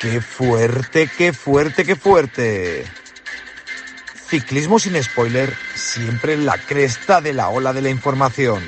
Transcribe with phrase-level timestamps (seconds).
[0.00, 2.84] ¡Qué fuerte, qué fuerte, qué fuerte!
[4.14, 8.62] Ciclismo sin spoiler, siempre en la cresta de la ola de la información.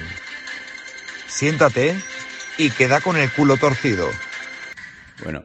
[1.29, 1.95] Siéntate
[2.59, 4.09] y queda con el culo torcido.
[5.25, 5.45] Bueno.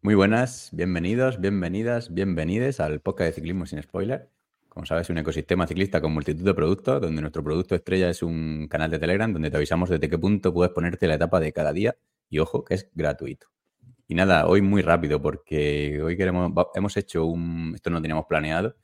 [0.00, 4.30] Muy buenas, bienvenidos, bienvenidas, bienvenides al podcast de Ciclismo sin spoiler.
[4.68, 8.68] Como sabes, un ecosistema ciclista con multitud de productos, donde nuestro producto estrella es un
[8.68, 11.72] canal de Telegram donde te avisamos desde qué punto puedes ponerte la etapa de cada
[11.72, 11.96] día
[12.28, 13.48] y ojo que es gratuito.
[14.10, 18.74] Y nada, hoy muy rápido porque hoy queremos, hemos hecho un, esto no teníamos planeado,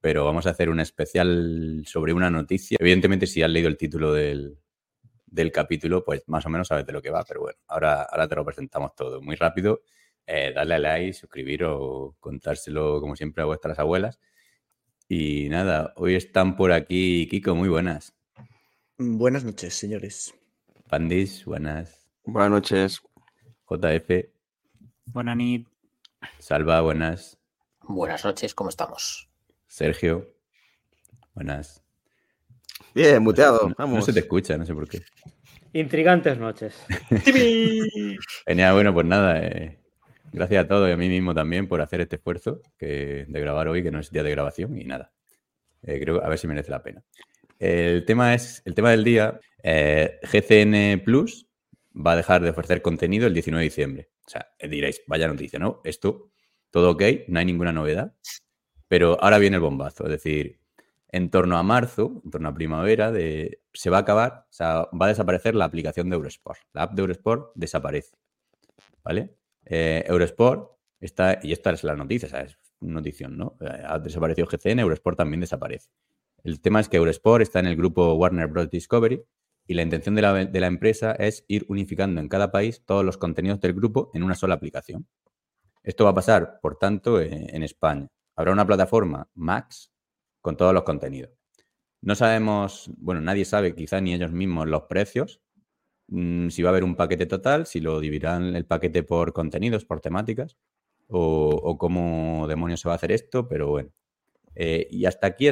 [0.00, 2.78] pero vamos a hacer un especial sobre una noticia.
[2.80, 4.58] Evidentemente, si has leído el título del,
[5.52, 8.34] capítulo, pues más o menos sabes de lo que va, pero bueno, ahora, ahora te
[8.34, 9.82] lo presentamos todo muy rápido.
[10.26, 14.18] Eh, darle a like, suscribir o contárselo como siempre a vuestras abuelas.
[15.06, 18.16] Y nada, hoy están por aquí, Kiko, muy buenas.
[18.98, 20.34] Buenas noches, señores.
[20.88, 22.10] Pandis, buenas.
[22.24, 23.00] Buenas noches.
[23.70, 24.31] JF.
[25.06, 25.66] Buenas noches.
[26.38, 27.38] Salva, buenas.
[27.82, 29.28] Buenas noches, ¿cómo estamos?
[29.66, 30.28] Sergio,
[31.34, 31.82] buenas.
[32.94, 33.96] Bien, muteado, no, vamos.
[33.96, 35.00] No se te escucha, no sé por qué.
[35.72, 36.74] Intrigantes noches.
[38.46, 39.78] Genial, bueno, pues nada, eh,
[40.32, 43.68] gracias a todos y a mí mismo también por hacer este esfuerzo que, de grabar
[43.68, 45.12] hoy, que no es día de grabación y nada.
[45.82, 47.02] Eh, creo a ver si merece la pena.
[47.58, 51.46] El tema es, el tema del día, eh, GCN Plus
[51.94, 54.10] va a dejar de ofrecer contenido el 19 de diciembre.
[54.26, 55.80] O sea, diréis, vaya noticia, ¿no?
[55.84, 56.30] Esto,
[56.70, 58.14] todo ok, no hay ninguna novedad.
[58.88, 60.60] Pero ahora viene el bombazo, es decir,
[61.08, 65.06] en torno a marzo, en torno a primavera, se va a acabar, o sea, va
[65.06, 66.58] a desaparecer la aplicación de Eurosport.
[66.72, 68.16] La app de Eurosport desaparece.
[69.04, 69.36] ¿Vale?
[69.64, 73.56] Eh, Eurosport está, y esta es la noticia, o sea, es notición, ¿no?
[73.60, 75.90] Eh, ha desaparecido GCN, Eurosport también desaparece.
[76.44, 78.70] El tema es que Eurosport está en el grupo Warner Bros.
[78.70, 79.22] Discovery
[79.66, 83.60] y la intención de la, empresa es ir unificando en cada país todos los contenidos
[83.60, 85.06] del grupo en una sola aplicación.
[85.82, 88.08] Esto va a pasar, por tanto, en, en España.
[88.36, 89.92] Habrá una plataforma Max
[90.40, 91.30] con todos los contenidos.
[92.02, 95.40] No sabemos, bueno, nadie sabe, quizá ni ellos mismos, los precios,
[96.08, 99.84] mmm, si va a haber un paquete total, si lo dividirán el paquete por contenidos,
[99.84, 100.58] por temáticas,
[101.08, 103.90] o, o cómo demonios se va a hacer esto, pero bueno.
[104.54, 105.48] Eh, y hasta aquí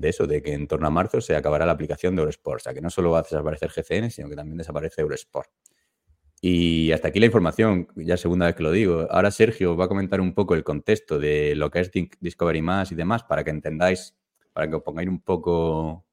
[0.00, 2.60] de eso, de que en torno a marzo se acabará la aplicación de Eurosport.
[2.60, 5.50] O sea, que no solo va a desaparecer GCN, sino que también desaparece Eurosport.
[6.40, 9.06] Y hasta aquí la información, ya segunda vez que lo digo.
[9.10, 11.90] Ahora Sergio va a comentar un poco el contexto de lo que es
[12.20, 14.16] Discovery Más y demás, para que entendáis,
[14.54, 16.06] para que os pongáis un poco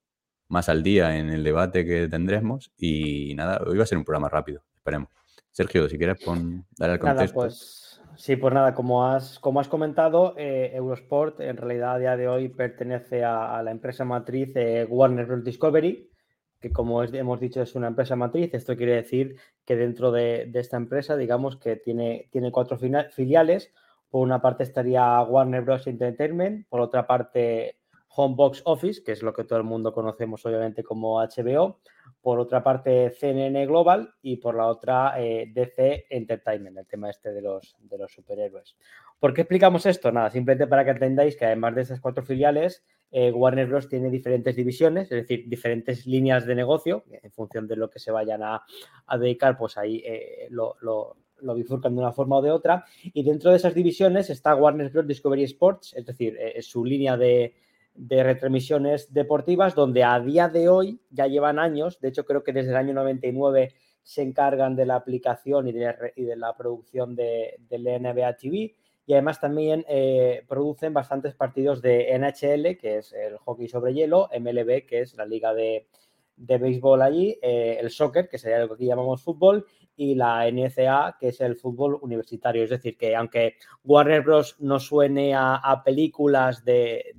[0.49, 2.73] más al día en el debate que tendremos.
[2.77, 5.09] Y nada, hoy va a ser un programa rápido, esperemos.
[5.49, 7.39] Sergio, si quieres pon, dar el contexto.
[7.39, 11.99] Nada, pues Sí, pues nada, como has, como has comentado, eh, Eurosport en realidad a
[11.99, 15.43] día de hoy pertenece a, la empresa matriz eh, Warner Bros.
[15.43, 16.09] Discovery,
[16.59, 18.51] que como hemos dicho es una empresa matriz.
[18.55, 22.79] Esto quiere decir que dentro de, de esta empresa, digamos que tiene, tiene cuatro
[23.11, 23.71] filiales.
[24.09, 25.85] Por una parte estaría Warner Bros.
[25.85, 27.77] Entertainment, por otra parte
[28.15, 31.81] Homebox Office, que es lo que todo el mundo conocemos obviamente como HBO,
[32.21, 37.31] por otra parte CNN Global y por la otra eh, DC Entertainment, el tema este
[37.31, 38.75] de los, de los superhéroes.
[39.19, 40.11] ¿Por qué explicamos esto?
[40.11, 43.87] Nada, simplemente para que entendáis que además de esas cuatro filiales, eh, Warner Bros.
[43.87, 48.11] tiene diferentes divisiones, es decir, diferentes líneas de negocio, en función de lo que se
[48.11, 48.63] vayan a,
[49.17, 52.83] dedicar, pues ahí eh, lo, lo lo bifurcan de una forma o de otra.
[53.03, 55.05] Y dentro de esas divisiones está Warner Bros.
[55.05, 57.53] Discovery Sports, es decir, su línea de,
[57.97, 62.53] de retransmisiones deportivas, donde a día de hoy ya llevan años, de hecho creo que
[62.53, 67.83] desde el año 99 se encargan de la aplicación y de, la producción de, del
[67.83, 68.75] NBA TV
[69.05, 74.29] y además también eh, producen bastantes partidos de NHL, que es el hockey sobre hielo,
[74.37, 75.87] MLB, que es la liga de,
[76.35, 79.65] de béisbol allí, eh, el soccer, que sería lo que aquí llamamos fútbol,
[79.95, 82.63] y la NCA, que es el fútbol universitario.
[82.63, 84.57] Es decir, que aunque Warner Bros.
[84.59, 87.15] no suene a, películas de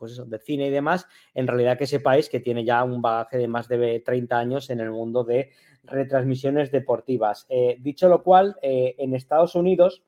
[0.00, 3.36] pues eso, de cine y demás, en realidad que sepáis que tiene ya un bagaje
[3.36, 5.50] de más de 30 años en el mundo de
[5.84, 7.46] retransmisiones deportivas.
[7.50, 10.02] Eh, dicho lo cual, eh, en Estados Unidos,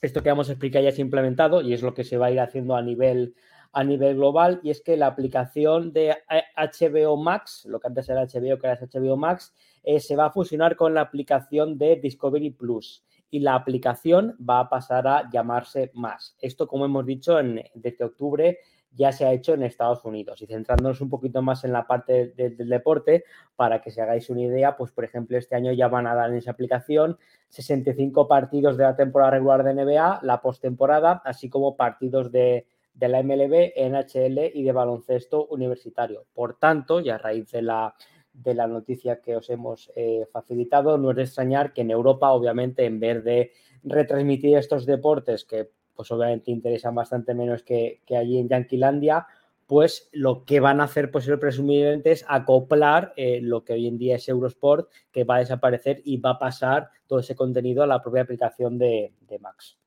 [0.00, 2.30] esto que vamos a explicar ya es implementado y es lo que se va a
[2.30, 3.34] ir haciendo a nivel,
[3.72, 6.16] a nivel global, y es que la aplicación de
[6.56, 9.54] HBO Max, lo que antes era HBO, que ahora es HBO Max,
[9.84, 14.60] eh, se va a fusionar con la aplicación de Discovery Plus y la aplicación va
[14.60, 16.36] a pasar a llamarse Más.
[16.40, 18.58] Esto, como hemos dicho, en, desde octubre
[18.94, 20.42] ya se ha hecho en Estados Unidos.
[20.42, 23.24] Y centrándonos un poquito más en la parte de, del deporte,
[23.56, 26.30] para que se hagáis una idea, pues por ejemplo, este año ya van a dar
[26.30, 27.18] en esa aplicación
[27.48, 33.08] 65 partidos de la temporada regular de NBA, la postemporada, así como partidos de, de
[33.08, 36.26] la MLB, NHL y de baloncesto universitario.
[36.34, 37.94] Por tanto, y a raíz de la,
[38.32, 42.32] de la noticia que os hemos eh, facilitado, no es de extrañar que en Europa,
[42.32, 43.52] obviamente, en vez de
[43.84, 45.70] retransmitir estos deportes que
[46.02, 49.24] pues obviamente interesan bastante menos que, allí en Yanquilandia,
[49.68, 53.98] pues lo que van a hacer pues presumiblemente es acoplar eh, lo que hoy en
[53.98, 57.86] día es Eurosport, que va a desaparecer y va a pasar todo ese contenido a
[57.86, 59.78] la propia aplicación de, Max.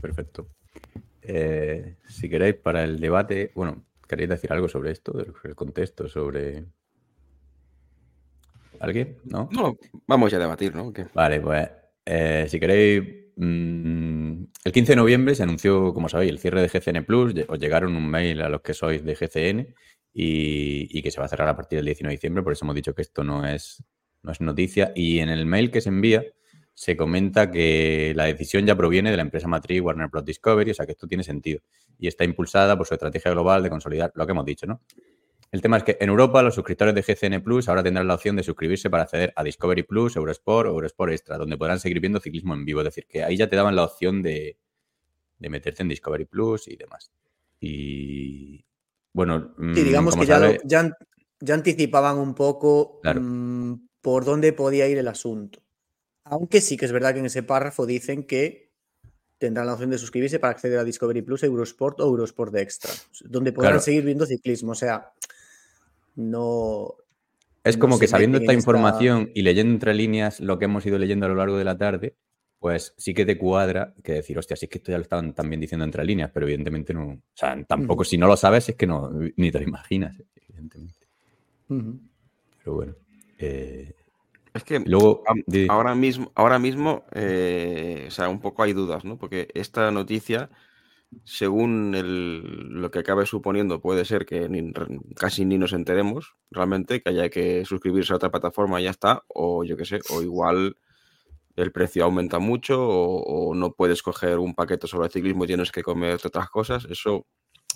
[0.00, 0.46] Perfecto.
[1.20, 6.64] Eh, si queréis, para el debate, bueno, ¿queréis decir algo sobre esto, el contexto, sobre
[8.78, 9.18] ¿Alguien?
[9.24, 9.48] ¿No?
[9.50, 9.76] No,
[10.06, 10.92] vamos ya a debatir, ¿no?
[11.12, 11.68] Vale, pues
[12.06, 17.04] eh, si queréis, el 15 de noviembre se anunció, como sabéis, el cierre de GCN
[17.04, 17.34] Plus.
[17.48, 19.74] Os llegaron un mail a los que sois de GCN
[20.12, 22.42] y, que se va a cerrar a partir del 19 de diciembre.
[22.42, 23.82] Por eso hemos dicho que esto no es,
[24.22, 24.92] no es noticia.
[24.94, 26.24] Y en el mail que se envía
[26.74, 30.24] se comenta que la decisión ya proviene de la empresa matriz Warner Bros.
[30.24, 31.60] Discovery, o sea que esto tiene sentido.
[31.98, 34.82] Y está impulsada por su estrategia global de consolidar lo que hemos dicho, ¿no?
[35.52, 38.36] El tema es que en Europa los suscriptores de GCN Plus ahora tendrán la opción
[38.36, 42.20] de suscribirse para acceder a Discovery Plus, Eurosport o Eurosport Extra, donde podrán seguir viendo
[42.20, 42.80] ciclismo en vivo.
[42.80, 44.58] Es decir, que ahí ya te daban la opción de,
[45.38, 47.10] de meterse en Discovery Plus y demás.
[47.58, 48.64] Y
[49.12, 54.98] bueno, mm, sí, digamos que ya, ya, anticipaban un poco mm, por dónde podía ir
[54.98, 55.60] el asunto.
[56.24, 58.70] Aunque sí que es verdad que en ese párrafo dicen que
[59.38, 62.92] tendrán la opción de suscribirse para acceder a Discovery Plus, Eurosport o Eurosport de Extra,
[63.24, 64.72] donde podrán seguir viendo ciclismo.
[64.72, 65.12] O sea,
[66.20, 66.94] no.
[67.64, 71.26] Es como que sabiendo esta información y leyendo entre líneas lo que hemos ido leyendo
[71.26, 72.16] a lo largo de la tarde,
[72.58, 75.34] pues sí que te cuadra que decir, hostia, sí es que esto ya lo estaban
[75.34, 77.08] también diciendo entre líneas, pero evidentemente no.
[77.08, 81.06] O sea, tampoco, si no lo sabes, es que no, ni te lo imaginas, evidentemente.
[81.68, 82.94] Pero bueno.
[83.38, 83.94] Eh,
[84.52, 85.22] es que luego,
[85.68, 89.16] ahora mismo, ahora mismo eh, o sea, un poco hay dudas, ¿no?
[89.16, 90.50] Porque esta noticia
[91.24, 91.92] según
[92.80, 94.48] lo que acabe suponiendo, puede ser que
[95.16, 99.24] casi ni nos enteremos realmente, que haya que suscribirse a otra plataforma y ya está,
[99.28, 100.76] o yo qué sé, o igual
[101.56, 105.72] el precio aumenta mucho, o, no puedes coger un paquete sobre el ciclismo y tienes
[105.72, 106.86] que comer otras cosas.
[106.88, 107.26] Eso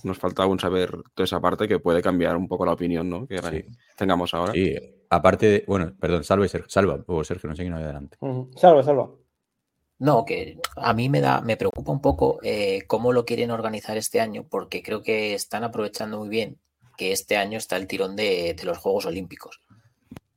[0.05, 3.27] nos falta aún saber toda esa parte que puede cambiar un poco la opinión ¿no?
[3.27, 3.67] que
[3.97, 4.53] tengamos ahora.
[4.53, 4.75] Sí,
[5.11, 8.17] aparte, bueno, perdón, salva, salva, o Sergio, no sé quién no adelante.
[8.57, 9.11] Salva, salva.
[9.99, 13.97] No, que a mí me da, me preocupa un poco eh, cómo lo quieren organizar
[13.97, 16.59] este año, porque creo que están aprovechando muy bien
[16.97, 19.61] que este año está el tirón de, los Juegos Olímpicos.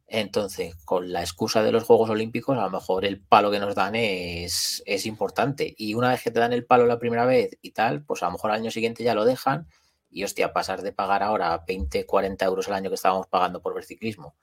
[0.08, 3.76] Entonces, con la excusa de los Juegos Olímpicos, a lo mejor el palo que nos
[3.76, 5.74] dan es, es, importante.
[5.78, 8.28] Y una vez que te dan el palo la primera vez y tal, pues a
[8.28, 9.68] lo mejor al año siguiente ya lo dejan.
[10.10, 13.76] Y hostia, pasar de pagar ahora 20, 40 euros al año que estábamos pagando por
[13.76, 14.36] ver ciclismo,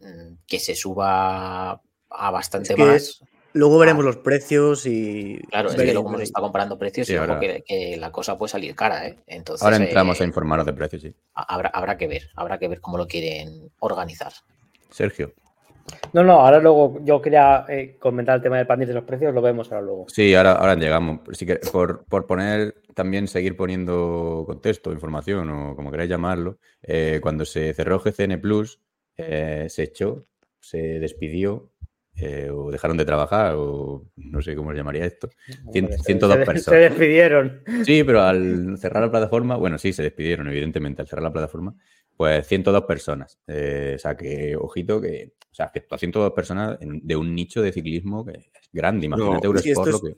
[0.00, 1.80] mm, que se suba
[2.10, 3.22] a bastante más.
[3.54, 5.38] Luego veremos los precios y.
[5.50, 7.38] Claro, es que luego se está comparando precios y ahora...
[7.38, 9.18] que, la cosa puede salir cara, ¿eh?
[9.26, 11.14] Entonces, ahora entramos a eh, informaros de precios, sí.
[11.34, 14.32] Habrá, habrá que ver, habrá que ver cómo lo quieren organizar.
[14.90, 15.34] Sergio.
[16.12, 19.34] No, no, ahora luego yo quería eh, comentar el tema del panel de los precios,
[19.34, 20.06] lo vemos ahora luego.
[20.08, 21.20] Sí, ahora, ahora llegamos.
[21.72, 27.74] por, por, poner, también seguir poniendo contexto, información o como queráis llamarlo, eh, cuando se
[27.74, 28.80] cerró GCN Plus,
[29.16, 30.26] se echó,
[30.60, 31.71] se despidió
[32.16, 35.30] eh, o dejaron de trabajar, o no sé cómo se llamaría esto.
[35.72, 36.62] 102 personas.
[36.64, 37.62] Se despidieron.
[37.84, 41.74] Sí, pero al cerrar la plataforma, bueno, sí, se despidieron, evidentemente, al cerrar la plataforma,
[42.16, 43.38] pues 102 personas.
[43.46, 47.62] Eh, o sea, que, ojito, que, o sea, que a 102 personas de un nicho
[47.62, 49.06] de ciclismo que es grande.
[49.06, 50.14] Imagínate no, Eurosport lo que.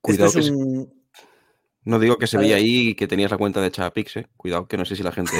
[0.00, 0.86] Cuidado que
[1.84, 4.26] No digo que se veía ahí que tenías la cuenta de Chapix, ¿eh?
[4.36, 5.32] Cuidado, que no sé si la gente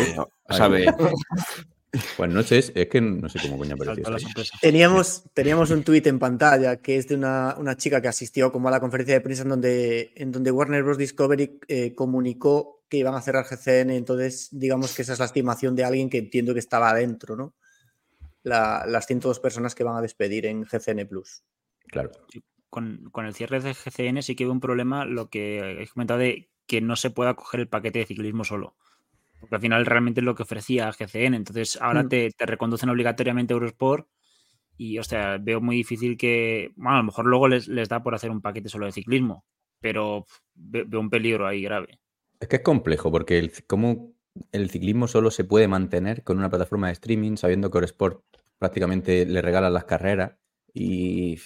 [0.50, 0.86] sabe.
[2.18, 4.04] Buenas noches, es que no sé cómo coño apareció.
[4.60, 8.70] Teníamos, teníamos un tuit en pantalla que es de una, chica que asistió como a
[8.70, 10.98] la conferencia de prensa en donde, en donde Warner Bros.
[10.98, 15.76] Discovery eh, comunicó que iban a cerrar GCN, entonces digamos que esa es la estimación
[15.76, 17.54] de alguien que entiendo que estaba adentro, ¿no?
[18.42, 21.42] las 102 personas que van a despedir en GCN Plus.
[21.86, 22.10] Claro.
[22.70, 26.20] Con, con, el cierre de GCN sí que hubo un problema, lo que he comentado
[26.20, 28.76] de que no se pueda coger el paquete de ciclismo solo.
[29.40, 31.34] Porque al final realmente es lo que ofrecía GCN.
[31.34, 32.08] Entonces ahora mm.
[32.08, 34.08] te, reconducen obligatoriamente a Eurosport.
[34.76, 36.72] Y, o sea, veo muy difícil que.
[36.76, 39.44] Bueno, a lo mejor luego les, da por hacer un paquete solo de ciclismo.
[39.80, 42.00] Pero veo un peligro ahí grave.
[42.40, 44.12] Es que es complejo, porque el, cómo
[44.52, 48.22] el ciclismo solo se puede mantener con una plataforma de streaming, sabiendo que Eurosport
[48.58, 50.32] prácticamente le regala las carreras
[50.74, 51.38] y,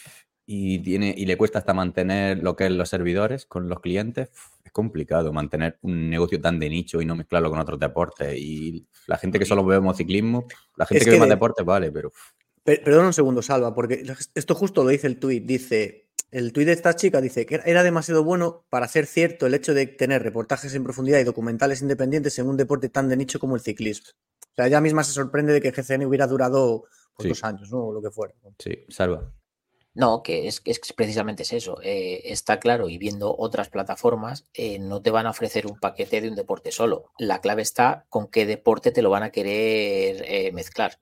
[0.47, 4.31] y, tiene, y le cuesta hasta mantener lo que es los servidores con los clientes
[4.73, 8.37] complicado mantener un negocio tan de nicho y no mezclarlo con otros deportes.
[8.37, 10.47] Y la gente que solo vemos ciclismo,
[10.77, 12.13] la gente que, ve más deportes, vale, pero...
[12.65, 15.45] Perdón un segundo, Salva, porque esto justo lo dice el tuit.
[15.45, 19.55] Dice, el tuit de esta chica dice que era demasiado bueno para ser cierto el
[19.55, 23.41] hecho de tener reportajes en profundidad y documentales independientes en un deporte tan de nicho
[23.41, 24.11] como el ciclismo.
[24.53, 26.85] O sea, ella misma se sorprende de que GCN hubiera durado
[27.17, 27.87] pues, dos años, ¿no?
[27.87, 28.35] O lo que fuera.
[28.59, 29.33] Sí, salva.
[29.95, 31.79] No, que es, es precisamente es eso.
[31.83, 36.21] Eh, está claro y viendo otras plataformas, eh, no te van a ofrecer un paquete
[36.23, 37.13] de un deporte solo.
[37.19, 40.99] La clave está con qué deporte te lo van a querer eh, mezclar.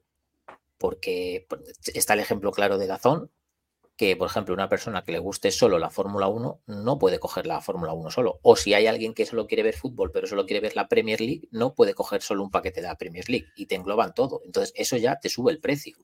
[0.79, 1.47] Porque
[1.95, 3.31] está el ejemplo claro de Dazón,
[3.97, 7.47] que por ejemplo una persona que le guste solo la Fórmula 1 no puede coger
[7.47, 8.41] la Fórmula 1 solo.
[8.43, 11.21] O si hay alguien que solo quiere ver fútbol pero solo quiere ver la Premier
[11.21, 14.41] League, no puede coger solo un paquete de la Premier League y te engloban todo.
[14.45, 15.97] Entonces eso ya te sube el precio.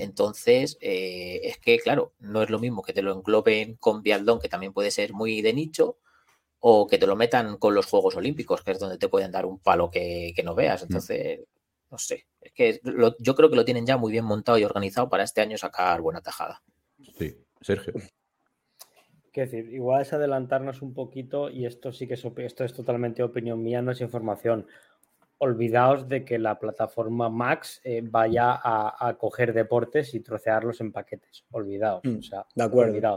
[0.00, 4.40] Entonces, eh, es que, claro, no es lo mismo que te lo engloben con Vialdón,
[4.40, 5.98] que también puede ser muy de nicho,
[6.60, 9.46] o que te lo metan con los Juegos Olímpicos, que es donde te pueden dar
[9.46, 10.82] un palo que, no veas.
[10.82, 10.84] Mm.
[10.86, 11.40] Entonces,
[11.90, 12.80] no sé, es que
[13.18, 16.00] yo creo que lo tienen ya muy bien montado y organizado para este año sacar
[16.00, 16.62] buena tajada.
[17.18, 17.94] Sí, Sergio.
[19.32, 23.22] Qué decir, igual es adelantarnos un poquito y esto sí que es, esto es totalmente
[23.22, 24.66] opinión mía, no es información
[25.40, 31.44] olvidaos de que la plataforma Max eh, vaya a, coger deportes y trocearlos en paquetes.
[31.50, 32.02] Olvidaos.
[32.04, 33.16] Mm, o sea, de acuerdo.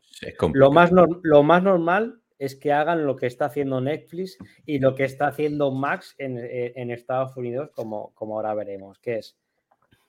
[0.54, 4.96] lo, más lo más normal es que hagan lo que está haciendo Netflix y lo
[4.96, 9.38] que está haciendo Max en, eh, Estados Unidos, como, como ahora veremos, que es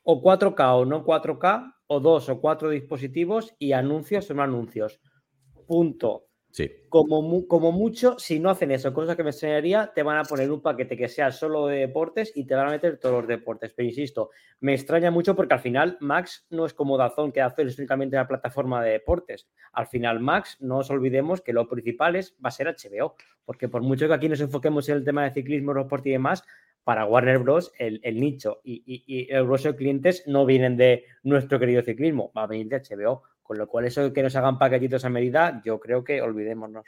[0.05, 5.01] o 4K o no 4K, o dos o cuatro dispositivos y anuncios o no anuncios.
[5.67, 6.27] Punto.
[6.89, 10.53] Como, como mucho, si no hacen eso, cosa que me enseñaría, te van a poner
[10.53, 13.73] un paquete que sea solo de deportes y te van a meter todos los deportes.
[13.75, 14.31] Pero insisto,
[14.61, 18.29] me extraña mucho porque al final Max no es como Dazón, que hace únicamente la
[18.29, 19.49] plataforma de deportes.
[19.73, 23.69] Al final Max, no os olvidemos que lo principal es, va a ser HBO, porque
[23.69, 26.45] por mucho que aquí nos enfoquemos en el tema de ciclismo, deporte y demás,
[26.85, 27.73] para Warner Bros.
[27.79, 32.45] el, nicho y, y el grueso de clientes no vienen de nuestro querido ciclismo, va
[32.45, 35.63] a venir de HBO con lo cual, eso de que nos hagan paquetitos a medida,
[35.65, 36.87] yo creo que olvidémonos.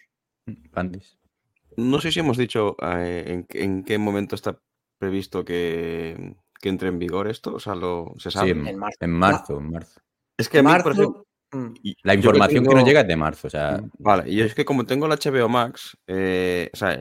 [1.77, 4.59] No sé si hemos dicho eh, en, qué momento está
[4.99, 7.55] previsto que, entre en vigor esto.
[7.55, 8.55] O sea, lo, se sabe.
[8.55, 9.59] Sí, en, marzo.
[9.59, 10.03] En marzo,
[10.39, 11.75] Es que a mí, por mm.
[12.03, 13.49] la información que, nos llega es de marzo.
[13.49, 13.79] O sea...
[13.79, 16.99] Mm, vale, y es que como tengo el HBO Max, eh, o sea,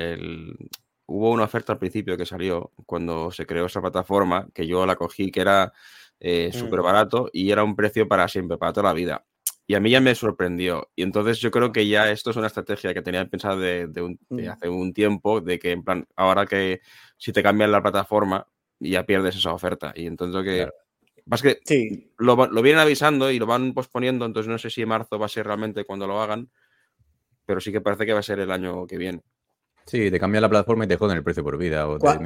[1.06, 4.98] hubo una oferta al principio que salió cuando se creó esa plataforma, que yo la
[4.98, 5.72] cogí, que era
[6.20, 6.58] eh, mm.
[6.58, 9.26] súper barato y era un precio para siempre, para toda la vida.
[9.68, 10.92] Y a mí ya me sorprendió.
[10.96, 13.88] Y entonces yo creo que ya esto es una estrategia que tenía pensado de,
[14.30, 14.50] mm.
[14.50, 16.82] hace un tiempo, de que en plan, ahora que
[17.18, 18.48] si te cambian la plataforma,
[18.80, 19.92] ya pierdes esa oferta.
[19.96, 20.70] Y entonces que...
[21.42, 22.12] que sí.
[22.20, 25.26] lo, lo, vienen avisando y lo van posponiendo, entonces no sé si en marzo va
[25.26, 26.52] a ser realmente cuando lo hagan,
[27.46, 29.24] pero sí que parece que va a ser el año que viene.
[29.86, 31.86] Sí, te cambian la plataforma y te joden el precio por vida.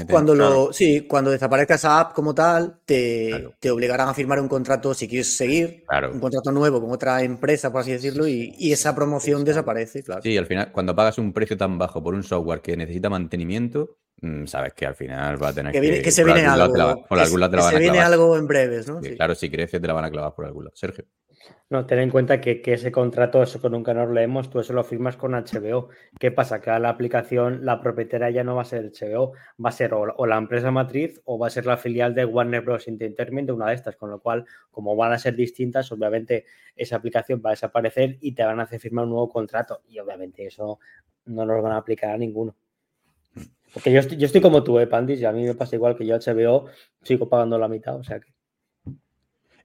[0.09, 4.47] cuando, lo, sí, cuando desaparezca esa app como tal, te, te, obligarán a firmar un
[4.47, 8.95] contrato si quieres seguir, un contrato nuevo con otra empresa, por así decirlo, y, esa
[8.95, 10.21] promoción desaparece, claro.
[10.21, 13.97] Sí, al final, cuando pagas un precio tan bajo por un software que necesita mantenimiento,
[14.21, 16.01] mm, sabes que al final va a tener que.
[16.01, 17.05] que, se viene algo.
[17.09, 19.01] por algún lado te la se viene algo en breves, ¿no?
[19.01, 20.75] Claro, si crece te la van a clavar por algún lado.
[20.77, 21.03] Sergio.
[21.69, 24.83] No, ten en cuenta que, ese contrato, eso que nunca nos leemos, tú eso lo
[24.83, 25.89] firmas con HBO.
[26.19, 26.61] ¿Qué pasa?
[26.61, 29.93] Que a la aplicación, la propietaria ya no va a ser HBO, va a ser
[29.93, 32.87] o, la empresa matriz o va a ser la filial de Warner Bros.
[32.87, 37.41] Entertainment, una de estas, con lo cual, como van a ser distintas, obviamente esa aplicación
[37.45, 39.81] va a desaparecer y te van a hacer firmar un nuevo contrato.
[39.87, 40.79] Y obviamente eso
[41.25, 42.55] no nos van a aplicar a ninguno.
[43.73, 45.21] Porque yo estoy, yo estoy como tú, ¿eh, Pandis?
[45.21, 46.65] Y a mí me pasa igual que yo HBO
[47.03, 48.38] sigo pagando la mitad, o sea que.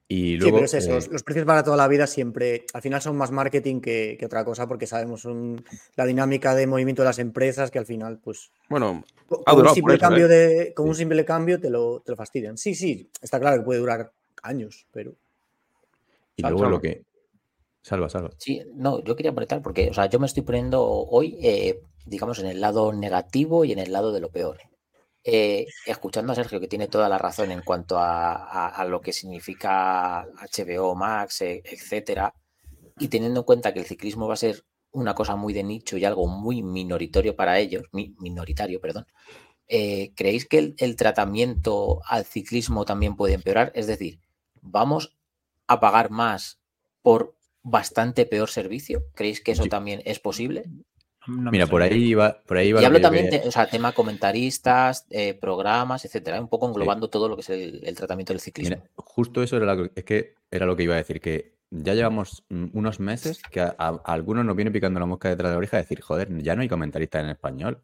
[0.07, 3.01] Y luego, sí, pero es eso, los precios para toda la vida siempre, al final
[3.01, 5.27] son más marketing que, otra cosa, porque sabemos
[5.97, 8.51] la dinámica de movimiento de las empresas que al final, pues.
[8.69, 10.29] Bueno, con, un simple, cambio ¿eh?
[10.29, 12.59] de, con un simple cambio te lo, te lo fastidian.
[12.59, 15.15] Sí, sí, está claro que puede durar años, pero.
[16.37, 17.03] Y luego lo que.
[17.81, 18.31] Salva, salva.
[18.37, 22.39] Sí, no, yo quería apretar porque, o sea, yo me estoy poniendo hoy, eh, digamos,
[22.41, 24.59] en el lado negativo y en el lado de lo peor.
[25.27, 30.27] Eh, escuchando a Sergio, que tiene toda la razón en cuanto a, lo que significa
[30.53, 32.35] HBO Max, e, etcétera,
[32.99, 35.97] y teniendo en cuenta que el ciclismo va a ser una cosa muy de nicho
[35.97, 39.07] y algo muy minoritario para ellos, minoritario, perdón,
[39.67, 43.73] eh, ¿creéis que el, tratamiento al ciclismo también puede empeorar?
[43.75, 44.21] Es decir,
[44.61, 45.17] ¿vamos
[45.67, 46.61] a pagar más
[47.03, 49.07] por bastante peor servicio?
[49.15, 50.65] ¿Creéis que eso también es posible?
[51.27, 52.41] Mira, por ahí iba.
[52.47, 56.69] Por ahí y hablo también, de, o sea, tema comentaristas, eh, programas, etcétera, un poco
[56.69, 58.83] englobando todo lo que es el, tratamiento del ciclismo.
[58.97, 62.45] justo eso era lo, es que era lo que iba a decir, que ya llevamos
[62.51, 63.73] unos meses que a,
[64.05, 66.69] algunos nos viene picando la mosca detrás de la oreja decir, joder, ya no hay
[66.69, 67.83] comentaristas en español.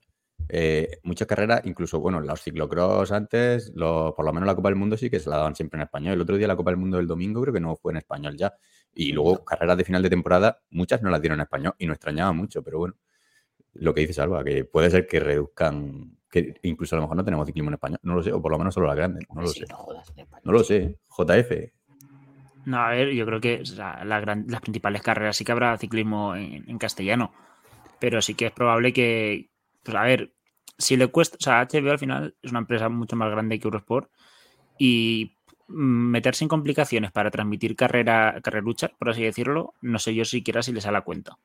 [0.49, 4.97] Eh, muchas carreras, incluso, bueno, los ciclocross antes, por lo menos la Copa del Mundo
[4.97, 6.15] sí que se la daban siempre en español.
[6.15, 8.37] El otro día la Copa del Mundo del domingo creo que no fue en español
[8.37, 8.55] ya.
[8.95, 11.95] Y luego carreras de final de temporada, muchas no las dieron en español y nos
[11.95, 12.97] extrañaba mucho, pero bueno
[13.75, 17.25] lo que dice Salva, que puede ser que reduzcan, que incluso a lo mejor no
[17.25, 19.43] tenemos ciclismo en español, no lo sé, o por lo menos solo la grande, no
[19.43, 19.65] lo sé.
[20.45, 21.73] No, lo sé, JF.
[22.67, 23.63] No, a ver, yo creo que
[24.05, 27.33] las principales carreras sí que habrá ciclismo en, castellano,
[27.99, 29.51] pero sí que es probable que,
[29.83, 30.33] pues a ver,
[30.77, 33.67] si le cuesta, o sea, HBO al final es una empresa mucho más grande que
[33.67, 34.11] Eurosport
[34.79, 35.33] y
[35.69, 40.73] meterse en complicaciones para transmitir carrera, carrerucha, por así decirlo, no sé yo siquiera si
[40.73, 41.39] les da la cuenta.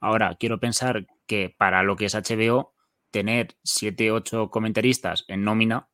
[0.00, 2.74] Ahora, quiero pensar que para lo que es HBO,
[3.10, 5.88] tener 7, 8 comentaristas en nómina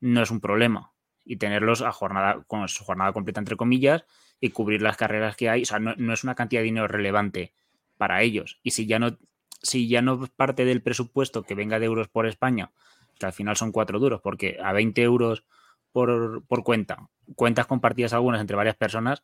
[0.00, 0.92] no es un problema.
[1.24, 4.04] Y tenerlos a jornada, con su jornada completa, entre comillas,
[4.40, 5.62] y cubrir las carreras que hay.
[5.62, 7.52] O sea, no, es una cantidad de dinero relevante
[7.96, 8.58] para ellos.
[8.62, 9.18] Y si ya no,
[9.62, 12.72] si ya no parte del presupuesto que venga de euros por España,
[13.18, 15.44] que al final son cuatro duros, porque a 20 euros
[15.92, 19.22] por, por cuenta, cuentas compartidas algunas entre varias personas,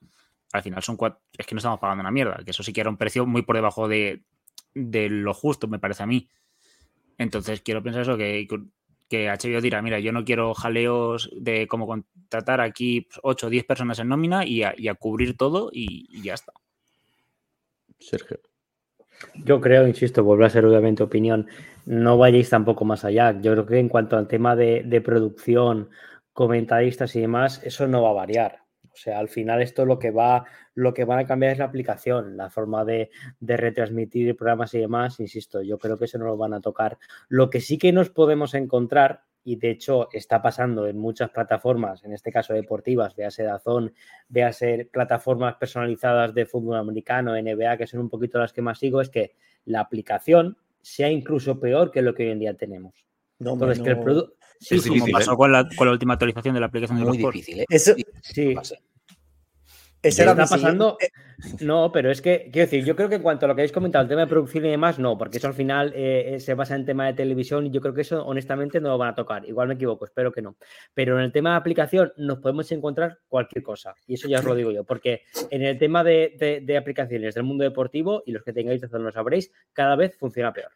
[0.53, 2.81] al final son cuatro, es que no estamos pagando una mierda, que eso sí que
[2.81, 4.25] era un precio muy por debajo de,
[4.75, 6.29] de lo justo, me parece a mí.
[7.19, 8.47] Entonces quiero pensar eso, que,
[9.09, 13.65] que HBO dirá, mira, yo no quiero jaleos de cómo contratar aquí 8 o 10
[13.65, 16.53] personas en nómina y a, cubrir todo y, ya está.
[17.99, 18.41] Sergio.
[19.35, 21.47] Yo creo, insisto, vuelvo a ser obviamente opinión,
[21.87, 23.41] no vayáis tampoco más allá.
[23.41, 25.89] Yo creo que en cuanto al tema de, de producción,
[26.35, 28.66] comentaristas y demás, eso no va a variar.
[28.97, 31.67] O sea, al final esto lo que va, lo que van a cambiar es la
[31.67, 33.11] aplicación, la forma de,
[33.41, 35.21] retransmitir programas y demás.
[35.21, 36.97] Insisto, yo creo que eso no lo van a tocar.
[37.29, 42.05] Lo que sí que nos podemos encontrar, y de hecho está pasando en muchas plataformas,
[42.05, 43.93] en este caso deportivas, véase Dazón,
[44.29, 49.03] véase plataformas personalizadas de fútbol americano, NBA, que son un poquito las que más sigo,
[49.03, 49.37] es que
[49.67, 53.07] la aplicación sea incluso peor que lo que hoy en día tenemos.
[53.39, 55.37] No, Entonces, que el producto Sí, como pasó ¿eh?
[55.37, 57.67] con, la, última actualización de la aplicación Muy difícil, ¿eh?
[57.69, 58.55] Eso, sí.
[60.03, 60.97] Eso era está pasando.
[61.61, 63.73] No, pero es que, quiero decir, yo creo que en cuanto a lo que habéis
[63.73, 66.77] comentado, el tema de producción y demás, no, porque eso al final eh, se basa
[66.77, 69.45] en tema de televisión y yo creo que eso honestamente no lo van a tocar.
[69.47, 70.57] Igual me equivoco, espero que no.
[70.95, 74.45] Pero en el tema de aplicación nos podemos encontrar cualquier cosa y eso ya os
[74.45, 78.45] lo digo yo, porque en el tema de, de aplicaciones del mundo deportivo y los
[78.45, 80.71] que tengáis razón lo sabréis, cada vez funciona peor.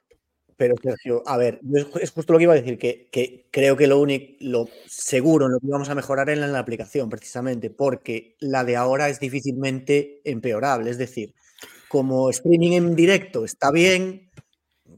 [0.61, 1.59] Pero Sergio, a ver,
[2.03, 5.59] es justo lo que iba a decir, que, creo que lo único, lo seguro, lo
[5.59, 10.20] que vamos a mejorar es en la aplicación, precisamente, porque la de ahora es difícilmente
[10.23, 10.90] empeorable.
[10.90, 11.35] Es decir,
[11.88, 14.31] como streaming en directo está bien,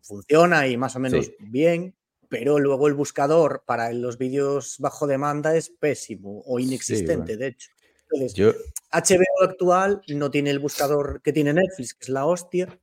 [0.03, 1.94] funciona y más o menos bien,
[2.29, 7.70] pero luego el buscador para los vídeos bajo demanda es pésimo o inexistente, de hecho.
[8.11, 8.57] Entonces,
[8.90, 12.81] HBO actual no tiene el buscador que tiene Netflix, que es la hostia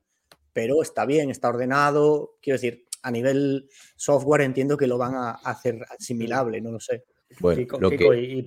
[0.60, 2.36] pero está bien, está ordenado.
[2.42, 7.06] Quiero decir, a nivel software entiendo que lo van a hacer asimilable, no lo sé.
[7.40, 8.42] Bueno, Kiko, y,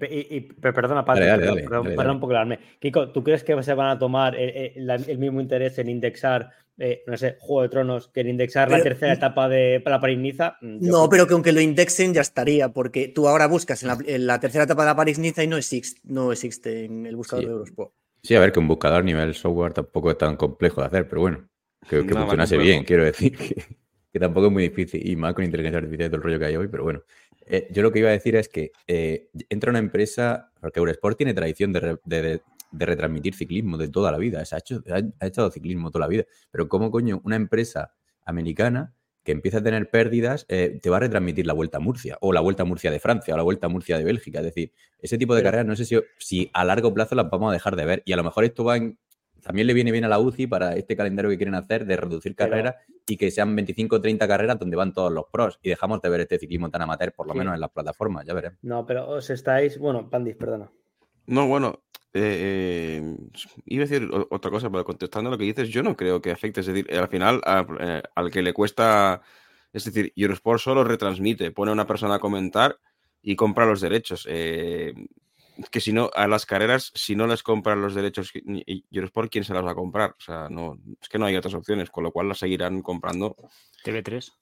[0.60, 2.58] perdona, perdón, por quedarme.
[2.80, 6.50] Kiko, ¿tú crees que se van a tomar eh, eh, el, mismo interés en indexar,
[6.76, 10.58] eh, no sé, Juego de Tronos, que en indexar la tercera etapa de la París-Niza?
[10.60, 14.38] Mm, no, pero que aunque lo indexen ya estaría, porque tú ahora buscas en la,
[14.38, 17.94] tercera etapa de la París-Niza y no existe, no existe en el buscador de Eurosport.
[18.22, 21.08] Sí, a ver, que un buscador a nivel software tampoco es tan complejo de hacer,
[21.08, 21.51] pero bueno.
[21.88, 23.36] Que, que funcionase bien, quiero decir.
[24.12, 25.08] Que, tampoco es muy difícil.
[25.08, 27.02] Y más con inteligencia artificial y todo el rollo que hay hoy, pero bueno.
[27.46, 31.16] Eh, yo lo que iba a decir es que eh, entra una empresa, porque Eurosport
[31.16, 32.42] tiene tradición de,
[32.72, 34.42] retransmitir ciclismo de toda la vida.
[34.42, 36.24] ha, hecho, ha, echado ciclismo toda la vida.
[36.50, 37.94] Pero ¿cómo coño una empresa
[38.26, 42.18] americana que empieza a tener pérdidas, eh, te va a retransmitir la Vuelta a Murcia,
[42.20, 44.40] o la Vuelta a Murcia de Francia, o la Vuelta a Murcia de Bélgica.
[44.40, 47.50] Es decir, ese tipo de carreras no sé si, si, a largo plazo las vamos
[47.50, 48.02] a dejar de ver.
[48.04, 48.98] Y a lo mejor esto va en,
[49.42, 52.34] también le viene bien a la UCI para este calendario que quieren hacer de reducir
[52.34, 52.76] carreras
[53.06, 56.08] y que sean 25 o 30 carreras donde van todos los pros y dejamos de
[56.08, 58.58] ver este ciclismo tan amateur, por lo menos en las plataformas, ya veremos.
[58.62, 60.70] No, pero os estáis, bueno, Pandis, perdona.
[61.26, 61.82] No, bueno,
[62.14, 63.16] eh, eh,
[63.66, 66.30] iba a decir otra cosa, pero contestando a lo que dices, yo no creo que
[66.30, 67.40] afecte, es decir, al final
[67.80, 69.22] eh, al que le cuesta,
[69.72, 72.78] es decir, Eurosport solo retransmite, pone a una persona a comentar
[73.22, 74.28] y compra los derechos.
[75.70, 78.32] Que si no, a las carreras, si no les compran los derechos
[78.90, 80.10] Eurosport, ¿quién se las va a comprar?
[80.10, 83.36] O sea, no, es que no hay otras opciones, con lo cual las seguirán comprando.
[83.84, 84.32] TV3.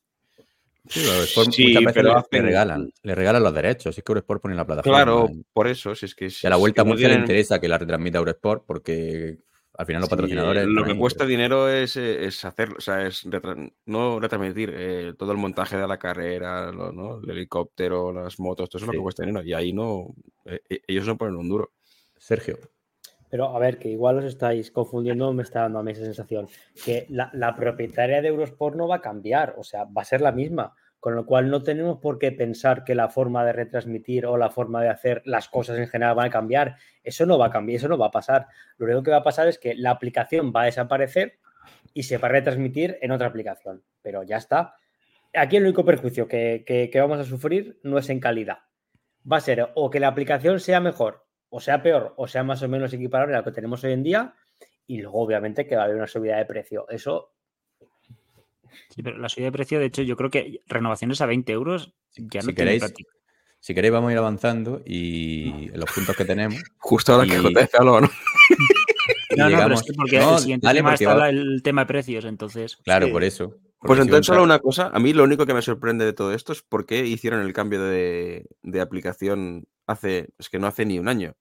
[0.89, 3.97] Sí, muchas veces le, regalan, le regalan los derechos.
[3.97, 4.97] Es que Eurosport pone la plataforma.
[4.97, 6.29] Claro, por eso, si es que.
[6.45, 9.39] a la vuelta mucho le interesa que la retransmita Eurosport porque
[9.81, 10.67] al final los patrocinadores.
[10.67, 13.27] Lo que cuesta dinero es, es hacer, o sea, es
[13.87, 17.19] no retransmitir eh, todo el montaje de la carrera, ¿no?
[17.23, 19.43] el helicóptero, las motos, todo eso es lo que cuesta dinero.
[19.43, 20.15] Y ahí no,
[20.45, 21.71] eh, eh, ellos no ponen un duro.
[22.19, 22.59] Sergio.
[23.31, 26.47] Pero a ver, que igual os estáis confundiendo, me está dando a mí esa sensación.
[26.85, 30.21] Que la, la propietaria de Eurosport no va a cambiar, o sea, va a ser
[30.21, 30.75] la misma.
[31.01, 34.51] Con lo cual no tenemos por qué pensar que la forma de retransmitir o la
[34.51, 36.77] forma de hacer las cosas en general van a cambiar.
[37.03, 38.47] Eso no va a cambiar, eso no va a pasar.
[38.77, 41.39] Lo único que va a pasar es que la aplicación va a desaparecer
[41.95, 43.83] y se va a retransmitir en otra aplicación.
[44.03, 44.75] Pero ya está.
[45.33, 48.59] Aquí el único perjuicio que, vamos a sufrir no es en calidad.
[49.31, 52.63] Va a ser o que la aplicación sea mejor o sea peor o sea más
[52.63, 54.35] o menos equiparable a lo que tenemos hoy en día
[54.87, 56.87] y luego obviamente que va a haber una subida de precio.
[56.89, 57.35] Eso...
[58.89, 61.95] Sí, pero la subida de precio, de hecho, yo creo que renovaciones a 20 euros
[62.17, 62.85] ya no si queréis,
[63.61, 66.61] Si queréis vamos a ir avanzando y los puntos que tenemos.
[66.79, 68.11] Justo ahora que JF habló, ¿no?
[69.37, 72.77] No, no, pero es que porque el siguiente tema está el tema de precios, entonces.
[72.79, 73.57] Claro, por eso.
[73.81, 76.53] Pues entonces solo una cosa, a mí lo único que me sorprende de todo esto
[76.53, 78.45] es por qué hicieron el cambio de,
[78.81, 81.35] aplicación hace, es que no hace ni un año,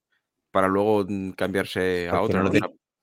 [0.51, 2.41] para luego mm, cambiarse a otra.
[2.41, 2.51] No,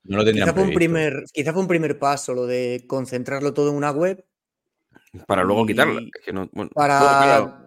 [0.08, 3.76] lo quizá, fue un primer, quizá fue un primer paso lo de concentrarlo todo en
[3.76, 4.24] una web
[5.26, 6.00] para luego quitarla.
[6.74, 7.64] para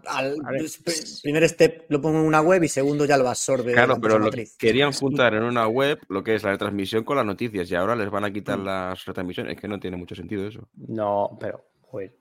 [1.23, 3.73] primer step lo pongo en una web y segundo ya lo absorbe.
[3.73, 7.25] Claro, pero lo querían juntar en una web lo que es la retransmisión con las
[7.25, 8.65] noticias y ahora les van a quitar mm.
[8.65, 9.55] las retransmisiones.
[9.55, 10.67] Es que no tiene mucho sentido eso.
[10.75, 12.11] No, pero, pues,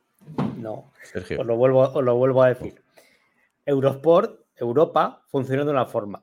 [0.56, 0.92] no.
[1.14, 2.74] Os lo, vuelvo, os lo vuelvo a decir.
[3.66, 6.22] Eurosport, Europa, funciona de una forma.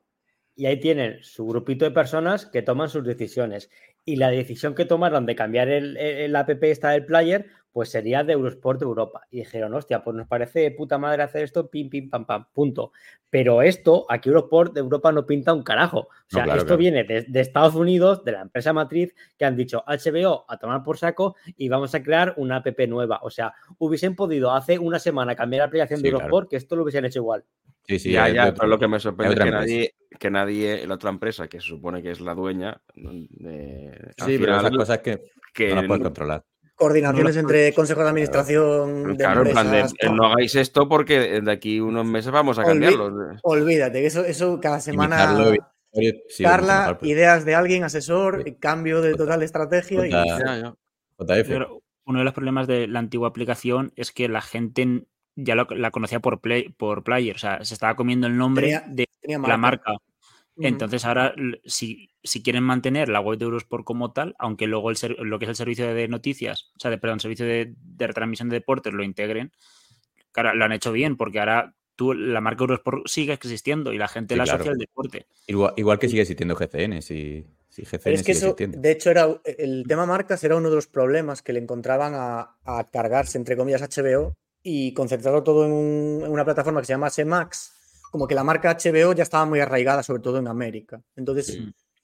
[0.56, 3.70] Y ahí tienen su grupito de personas que toman sus decisiones.
[4.06, 8.24] Y la decisión que tomaron de cambiar el, el app esta del player pues sería
[8.24, 9.28] de Eurosport de Europa.
[9.30, 12.94] Y dijeron, hostia, pues nos parece puta madre hacer esto, pim, pim, pam, pam, punto.
[13.30, 16.08] Pero esto, aquí Eurosport de Europa no pinta un carajo.
[16.08, 20.46] O sea, esto viene de, Estados Unidos, de la empresa matriz, que han dicho HBO
[20.48, 23.20] a tomar por saco y vamos a crear una app nueva.
[23.24, 26.84] O sea, hubiesen podido hace una semana cambiar la aplicación de Eurosport, que esto lo
[26.84, 27.44] hubiesen hecho igual.
[27.88, 30.96] Sí, sí, ya, ya, pero lo que me sorprende es que nadie, que nadie, la
[30.96, 35.22] otra empresa, que se supone que es la dueña, de, sí, pero esas cosas que,
[35.54, 36.44] que no controlar
[36.76, 39.16] coordinaciones entre consejos de administración.
[39.16, 43.12] Claro, en plan de, no hagáis esto porque de aquí unos meses vamos a cambiarlo.
[43.44, 45.56] Olvídate, que eso, eso cada semana.
[46.44, 50.02] Carla, ideas de alguien, asesor, cambio de total estrategia.
[52.06, 56.20] uno de los problemas de la antigua aplicación es que la gente ya la conocía
[56.20, 59.96] por, play, por player, o sea, se estaba comiendo el nombre de la marca.
[60.58, 64.98] Entonces ahora, si, si, quieren mantener la web de Eurosport como tal, aunque luego el
[65.20, 68.56] lo que es el servicio de noticias, o sea, de, perdón, servicio de, retransmisión de
[68.56, 69.52] deportes lo integren,
[70.32, 74.08] claro, lo han hecho bien, porque ahora tú, la marca Eurosport sigue existiendo y la
[74.08, 75.28] gente la asocia al deporte.
[75.48, 80.06] Igual, que sigue existiendo GCN, si, GCN es que eso, de hecho, era el tema
[80.06, 84.94] marcas era uno de los problemas que le encontraban a, cargarse, entre comillas, HBO y
[84.94, 87.76] concentrarlo todo en, en una plataforma que se llama Max
[88.16, 91.02] como que la marca HBO ya estaba muy arraigada, sobre todo en América.
[91.18, 91.60] Entonces,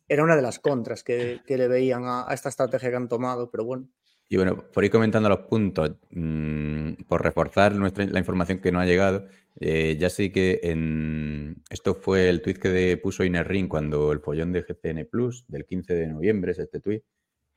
[0.09, 3.63] era una de las contras que, le veían a, esta estrategia que han tomado, pero
[3.63, 3.87] bueno.
[4.27, 8.81] Y bueno, por ir comentando los puntos, mm, por reforzar nuestra, la información que nos
[8.81, 9.25] ha llegado,
[9.61, 14.19] eh, ya sé que en, esto fue el tweet que puso Iner Ring cuando el
[14.19, 17.03] follón de GCN Plus del 15 de noviembre, es este tweet,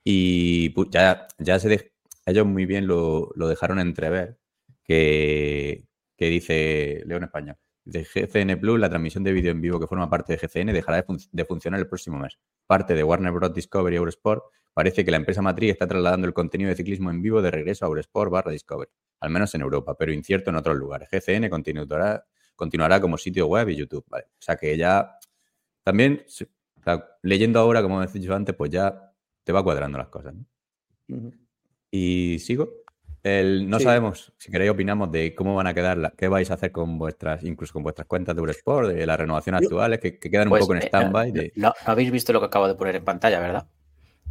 [0.01, 1.91] y ya, ya se
[2.25, 4.37] ellos muy bien lo, dejaron entrever,
[4.85, 9.87] que, que dice León España de GCN Plus, la transmisión de vídeo en vivo que
[9.87, 12.37] forma parte de GCN dejará de, funcionar el próximo mes.
[12.65, 13.53] Parte de Warner Bros.
[13.53, 14.43] Discovery Eurosport,
[14.73, 17.85] parece que la empresa matriz está trasladando el contenido de ciclismo en vivo de regreso
[17.85, 21.07] a Eurosport barra Discovery, al menos en Europa, pero incierto en otros lugares.
[21.11, 24.05] GCN continuará, continuará como sitio web y YouTube.
[24.11, 25.19] O sea que ya
[25.83, 26.25] también,
[27.21, 30.33] leyendo ahora, como he dicho antes, pues ya te va cuadrando las cosas.
[31.91, 32.84] Y sigo
[33.25, 36.99] no sabemos, si queréis opinamos de cómo van a quedar, qué vais a hacer con
[36.99, 40.61] vuestras, incluso con vuestras cuentas de Eurosport, de la renovación actuales, que, quedan un pues,
[40.61, 41.53] poco en eh, stand-by.
[41.55, 43.67] No, habéis visto lo que acabo de poner en pantalla, ¿verdad?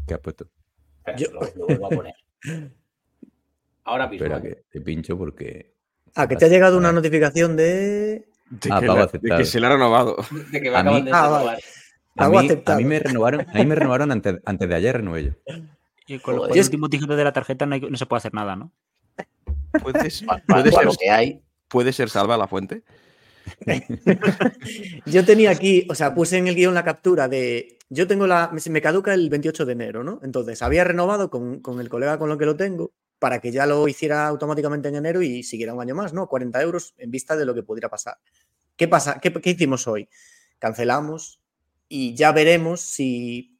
[0.06, 0.46] ¿Qué has puesto?
[1.16, 1.26] Yo...
[1.32, 2.14] Lo, vuelvo a poner.
[3.84, 4.26] Ahora mismo.
[4.26, 5.74] Espera, que te pincho porque...
[6.14, 8.28] Ah, que te ha llegado una notificación de...
[8.70, 10.16] Ah, de, que, se le ha renovado.
[10.52, 11.56] De que me acaban de ah,
[12.16, 15.24] A mí, a mí, me renovaron, a mí me renovaron antes, antes de ayer, renové
[15.24, 15.32] yo.
[16.06, 18.72] Y con los últimos dígitos de la tarjeta no, no, se puede hacer nada, ¿no?
[19.82, 20.28] Puede, ser,
[21.00, 21.42] que hay.
[21.68, 22.84] puede ser salva la fuente.
[25.06, 27.78] yo tenía aquí, o sea, puse en el guion la captura de.
[27.90, 28.50] Yo tengo la.
[28.70, 30.20] Me caduca el 28 de enero, ¿no?
[30.22, 33.66] Entonces, había renovado con, con, el colega con lo que lo tengo para que ya
[33.66, 36.28] lo hiciera automáticamente en enero y siguiera un año más, ¿no?
[36.28, 38.18] 40 euros en vista de lo que pudiera pasar.
[38.76, 39.18] ¿Qué pasa?
[39.20, 40.08] ¿Qué, qué hicimos hoy?
[40.58, 41.40] Cancelamos
[41.88, 43.54] y ya veremos si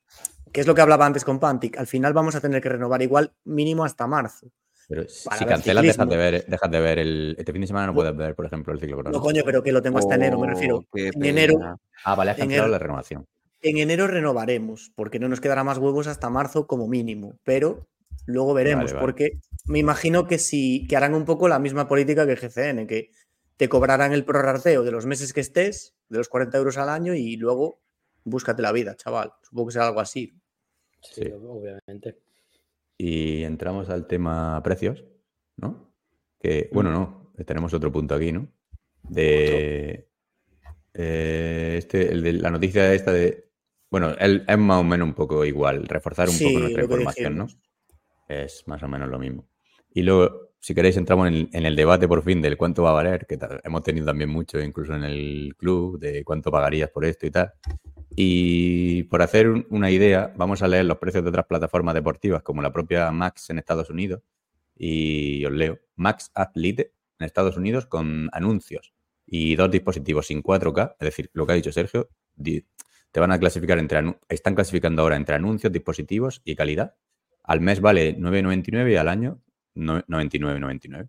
[0.55, 3.03] que es lo que hablaba antes con Pantic, al final vamos a tener que renovar
[3.03, 4.47] igual mínimo hasta marzo.
[4.89, 7.37] Pero si cancelas, dejas de, ver, dejas de ver el.
[7.39, 9.73] Este fin de semana no puedes ver, por ejemplo, el ciclo No, coño, pero que
[9.73, 10.77] lo tengo hasta enero, me refiero.
[10.79, 11.79] Oh, en enero.
[12.05, 13.27] Ah, vale, has cancelado la renovación.
[13.63, 17.39] En enero renovaremos, porque no nos quedará más huevos hasta marzo como mínimo.
[17.45, 17.87] Pero
[18.27, 22.37] luego veremos, porque me imagino que sí, que harán un poco la misma política que
[22.37, 23.11] GCN, que
[23.57, 27.15] te cobrarán el prorrateo de los meses que estés, de los 40 euros al año,
[27.15, 27.81] y luego
[28.25, 29.33] búscate la vida, chaval.
[29.43, 30.35] Supongo que será algo así.
[31.01, 32.19] Sí, obviamente.
[32.97, 35.05] Y entramos al tema precios,
[35.57, 35.93] ¿no?
[36.41, 38.49] Que, bueno, no, tenemos otro punto aquí, ¿no?
[39.03, 40.09] De.
[40.97, 43.51] Eh, este, el de la noticia esta de.
[43.91, 47.47] Bueno, es más o menos un poco igual, reforzar un poco nuestra información, ¿no?
[48.29, 49.49] Es más o menos lo mismo.
[49.93, 53.27] Y luego, si queréis, entramos en, el debate por fin del cuánto va a valer,
[53.27, 57.31] que hemos tenido también mucho, incluso en el club, de cuánto pagarías por esto y
[57.31, 57.53] tal.
[58.17, 62.63] Y por hacer una idea, vamos a leer los precios de otras plataformas deportivas, como
[62.63, 64.23] la propia Max en Estados Unidos.
[64.77, 65.79] Y os leo.
[65.97, 68.93] Max Athlete en Estados Unidos con anuncios
[69.27, 73.39] y dos dispositivos sin 4K, es decir, lo que ha dicho Sergio, te van a
[73.39, 76.95] clasificar entre, están clasificando ahora entre anuncios, dispositivos y calidad.
[77.43, 79.41] Al mes vale 9,99 y al año
[79.77, 81.09] 99,99.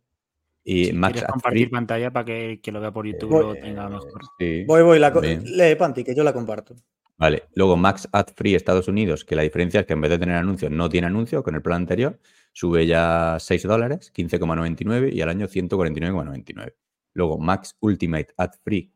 [0.68, 4.22] Y Max compartir pantalla para que, que, lo vea por YouTube lo tenga mejor.
[4.39, 6.76] voy, voy, la lee Panti, que yo la comparto.
[7.17, 10.19] Vale, luego Max Ad Free Estados Unidos, que la diferencia es que en vez de
[10.19, 12.19] tener anuncios no tiene anuncio con el plan anterior,
[12.51, 16.75] sube ya 6 dólares, 15,99 y al año 149,99.
[17.13, 18.91] Luego Max Ultimate Ad Free,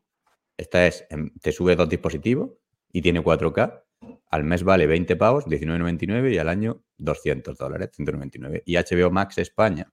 [0.57, 1.05] esta es,
[1.41, 2.51] te sube dos dispositivos
[2.91, 3.83] y tiene 4K.
[4.29, 8.63] Al mes vale 20 pavos, 19,99 y al año 200 dólares, 199.
[8.65, 9.89] Y HBO Max España,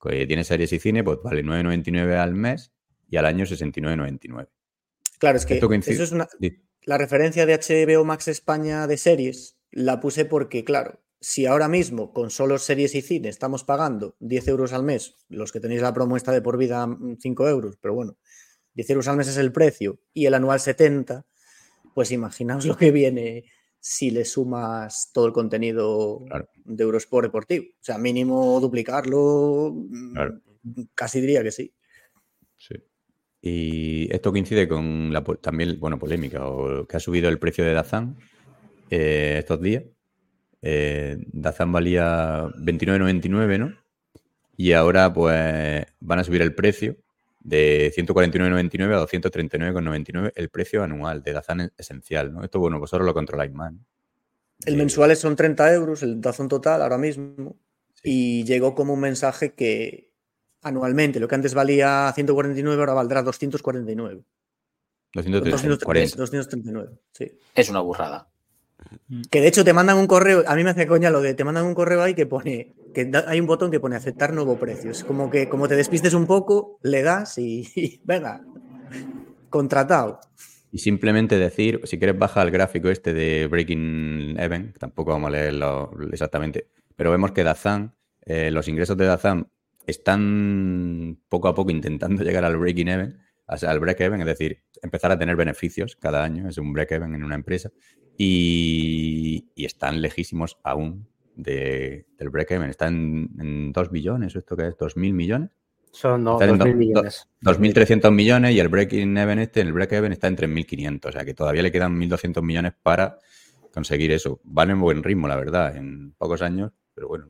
[0.00, 2.72] que tiene series y cine, pues vale 9,99 al mes
[3.08, 4.48] y al año 69,99.
[5.18, 6.26] Claro, es que eso es una...
[6.86, 12.12] La referencia de HBO Max España de series la puse porque, claro, si ahora mismo
[12.12, 15.92] con solo series y cine estamos pagando 10 euros al mes, los que tenéis la
[15.92, 16.86] promuesta de por vida
[17.20, 18.16] 5 mm, euros, pero bueno,
[18.74, 21.26] 10 euros al mes es el precio y el anual 70,
[21.92, 23.46] pues imaginaos lo que viene
[23.80, 26.24] si le sumas todo el contenido
[26.64, 27.64] de Eurosport deportivo.
[27.66, 30.14] O sea, mínimo duplicarlo, mm,
[30.94, 31.74] casi diría que sí.
[32.56, 32.76] Sí.
[33.40, 37.74] Y esto coincide con la también, bueno, polémica, o que ha subido el precio de
[37.74, 38.16] Dazan
[38.90, 39.84] eh, estos días.
[40.62, 43.72] Eh, Dazan valía 29,99, ¿no?
[44.56, 46.96] Y ahora, pues, van a subir el precio
[47.40, 52.42] de 149,99 a 239,99 el precio anual de Dazan esencial, ¿no?
[52.42, 53.72] Esto, bueno, vosotros lo controláis más.
[54.64, 57.56] El eh, mensual son 30 euros, el Dazan total ahora mismo.
[58.02, 60.05] Y llegó como un mensaje que,
[60.66, 61.20] anualmente.
[61.20, 64.22] Lo que antes valía 149, ahora valdrá 249.
[65.14, 67.32] 239, sí.
[67.54, 68.28] Es una burrada.
[69.08, 69.22] Mm.
[69.30, 71.44] Que de hecho te mandan un correo, a mí me hace coña lo de te
[71.44, 74.90] mandan un correo ahí que pone, que hay un botón que pone aceptar nuevo precio.
[74.90, 78.42] Es como que como te despistes un poco, le das y, venga,
[79.48, 80.20] contratado.
[80.70, 85.30] Y simplemente decir, si quieres baja el gráfico este de Breaking Even, tampoco vamos a
[85.30, 89.48] leerlo exactamente, pero vemos que Dazan, eh, los ingresos de Dazan
[89.86, 95.12] están poco a poco intentando llegar al breaking even, al break even, es decir, empezar
[95.12, 97.70] a tener beneficios cada año, es un break even en una empresa,
[98.18, 102.70] y, están lejísimos aún de, del break even.
[102.70, 104.76] Están en 2 billones, ¿esto qué es?
[104.76, 105.50] ¿2 mil millones?
[105.92, 107.26] Son 2.000 millones.
[107.40, 111.24] 2.300 millones y el breaking even este, el break even está en 3.500, o sea
[111.24, 113.18] que todavía le quedan 1.200 millones para
[113.72, 114.40] conseguir eso.
[114.44, 117.28] Van en buen ritmo, la verdad, en pocos años, pero bueno,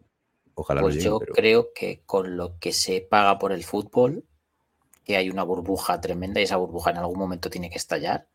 [0.59, 4.25] Ojalá pues yo creo que con lo que se paga por el fútbol,
[5.05, 8.27] que hay una burbuja tremenda y esa burbuja en algún momento tiene que estallar.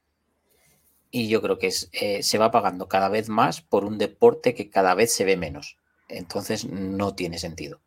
[1.10, 4.70] Y yo creo que eh, se va pagando cada vez más por un deporte que
[4.70, 5.78] cada vez se ve menos.
[6.08, 7.82] Entonces no tiene sentido.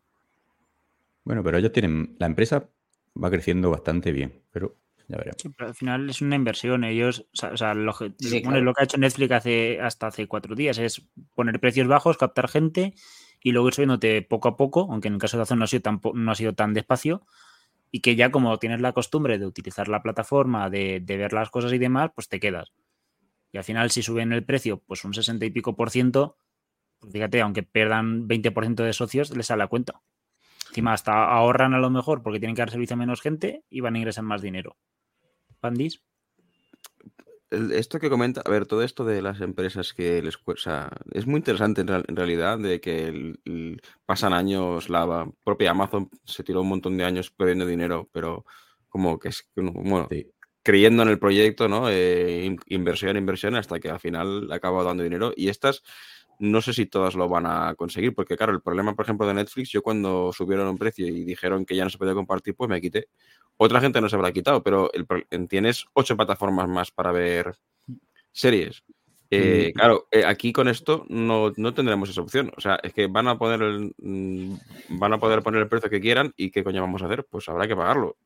[1.23, 2.69] Bueno, pero ellos tienen, la empresa
[3.21, 4.75] va creciendo bastante bien, pero
[5.07, 5.37] ya veremos.
[5.59, 6.83] al final es una inversión.
[6.83, 11.61] Ellos, o sea, lo, que ha hecho Netflix hace, hasta hace cuatro días es poner
[11.61, 12.93] precios bajos, captar gente
[13.45, 15.67] y luego ir subiéndote poco a poco, aunque en el caso de Azon no ha
[15.67, 17.21] sido tan, no ha sido tan despacio,
[17.91, 21.71] y que ya como tienes la costumbre de utilizar la plataforma, de, ver las cosas
[21.71, 22.73] y demás, pues te quedas.
[23.51, 26.39] Y al final, si suben el precio, pues un 60 y pico por ciento,
[26.99, 30.01] pues fíjate, aunque pierdan 20% de socios, les sale la cuenta.
[30.69, 33.79] Encima, hasta ahorran a lo mejor porque tienen que dar servicio a menos gente y
[33.81, 34.75] van a ingresar más dinero.
[35.59, 36.01] ¿Pandis?
[37.51, 41.37] Esto que comenta, a ver, todo esto de las empresas que les cuesta, es muy
[41.37, 43.35] interesante en, realidad, de que
[44.05, 48.45] pasan años, la propia Amazon se tiró un montón de años perdiendo dinero, pero
[48.89, 50.07] como que es, bueno,
[50.63, 51.89] creyendo en el proyecto, ¿no?
[51.89, 55.31] Eh, inversión, inversión, hasta que al final acaba dando dinero.
[55.35, 55.83] Y estas,
[56.39, 59.33] no sé si todas lo van a conseguir, porque claro, el problema, por ejemplo, de
[59.33, 62.69] Netflix, yo cuando subieron un precio y dijeron que ya no se podía compartir, pues
[62.69, 63.07] me quité.
[63.57, 64.91] Otra gente no se habrá quitado, pero
[65.49, 67.55] tienes ocho plataformas más para ver
[68.31, 68.83] series.
[69.31, 72.51] Eh, claro, eh, aquí con esto no, tendremos esa opción.
[72.57, 74.55] O sea, es que van a poner el, mm,
[74.89, 77.47] van a poder poner el precio que quieran y qué coño vamos a hacer, pues
[77.49, 78.17] habrá que pagarlo.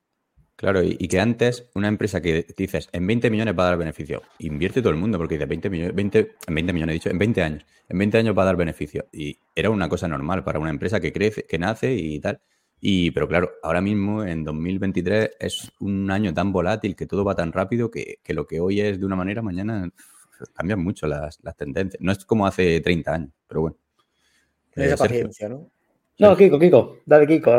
[0.60, 4.24] Claro, y, que antes una empresa que dices en 20 millones va a dar beneficio,
[4.39, 7.17] invierte todo el mundo porque dice 20 millones, 20, en 20 millones he dicho, en
[7.17, 9.08] 20 años, en 20 años va a dar beneficio.
[9.13, 12.41] Y era una cosa normal para una empresa que crece, que nace y tal.
[12.82, 17.36] Y, pero claro, ahora mismo en 2023 es un año tan volátil que todo va
[17.36, 19.89] tan rápido que, lo que hoy es de una manera, mañana
[20.56, 22.02] cambian mucho las, tendencias.
[22.02, 23.78] No es como hace 30 años, pero bueno.
[24.74, 25.72] Esa eh, paciencia, ¿no?
[26.19, 27.51] No, Kiko, Kiko, dale Kiko.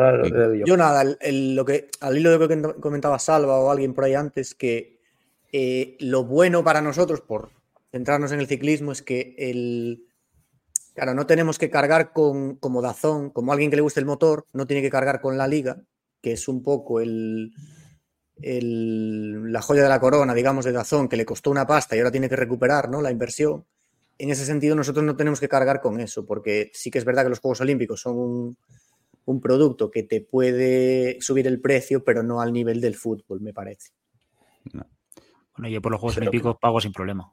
[0.67, 0.77] yo.
[0.77, 4.55] nada, lo que, al hilo de lo que comentaba Salva o alguien por ahí antes,
[4.55, 5.01] que
[5.51, 7.51] eh, lo bueno para nosotros, por
[7.91, 10.05] centrarnos en el ciclismo, es que el,
[10.95, 14.45] claro, no tenemos que cargar con, como Dazón, como alguien que le guste el motor,
[14.53, 15.81] no tiene que cargar con la liga,
[16.21, 17.53] que es un poco el,
[18.43, 22.01] el, la joya de la corona, digamos, de Dazón, que le costó una pasta y
[22.01, 23.01] ahora tiene que recuperar ¿no?
[23.01, 23.65] la inversión
[24.21, 27.25] en ese sentido nosotros no tenemos que cargar con eso, porque sí que es verdad
[27.25, 28.57] que los Juegos Olímpicos son
[29.25, 33.53] un, producto que te puede subir el precio, pero no al nivel del fútbol, me
[33.53, 33.91] parece.
[34.73, 37.31] Bueno, yo por los Juegos Olímpicos pago sin problema.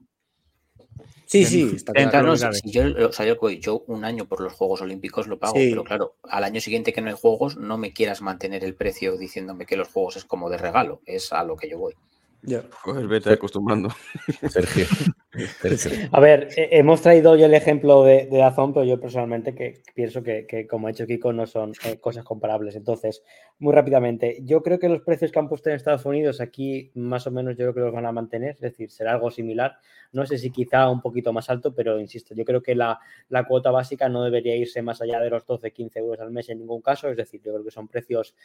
[1.25, 2.35] Sí, sí, está claro.
[2.63, 6.43] yo, o sea, yo, un año por los Juegos Olímpicos lo pago, pero claro, al
[6.43, 9.89] año siguiente que no hay Juegos, no me quieras mantener el precio diciéndome que los
[9.89, 11.95] Juegos es como de regalo, es a lo que yo voy.
[12.83, 13.89] Pues vete acostumbrando.
[14.49, 14.85] Sergio.
[16.11, 20.23] A ver, hemos traído hoy el ejemplo de, de Azón, pero yo personalmente que pienso
[20.23, 22.75] que, como ha hecho Kiko, no son eh, cosas comparables.
[22.75, 23.23] Entonces,
[23.59, 27.27] muy rápidamente, yo creo que los precios que han puesto en Estados Unidos aquí, más
[27.27, 29.77] o menos, yo creo que los van a mantener, es decir, será algo similar.
[30.11, 33.43] No sé si quizá un poquito más alto, pero insisto, yo creo que la, la
[33.45, 36.59] cuota básica no debería irse más allá de los 12, 15 euros al mes en
[36.59, 37.09] ningún caso.
[37.09, 38.35] Es decir, yo creo que son precios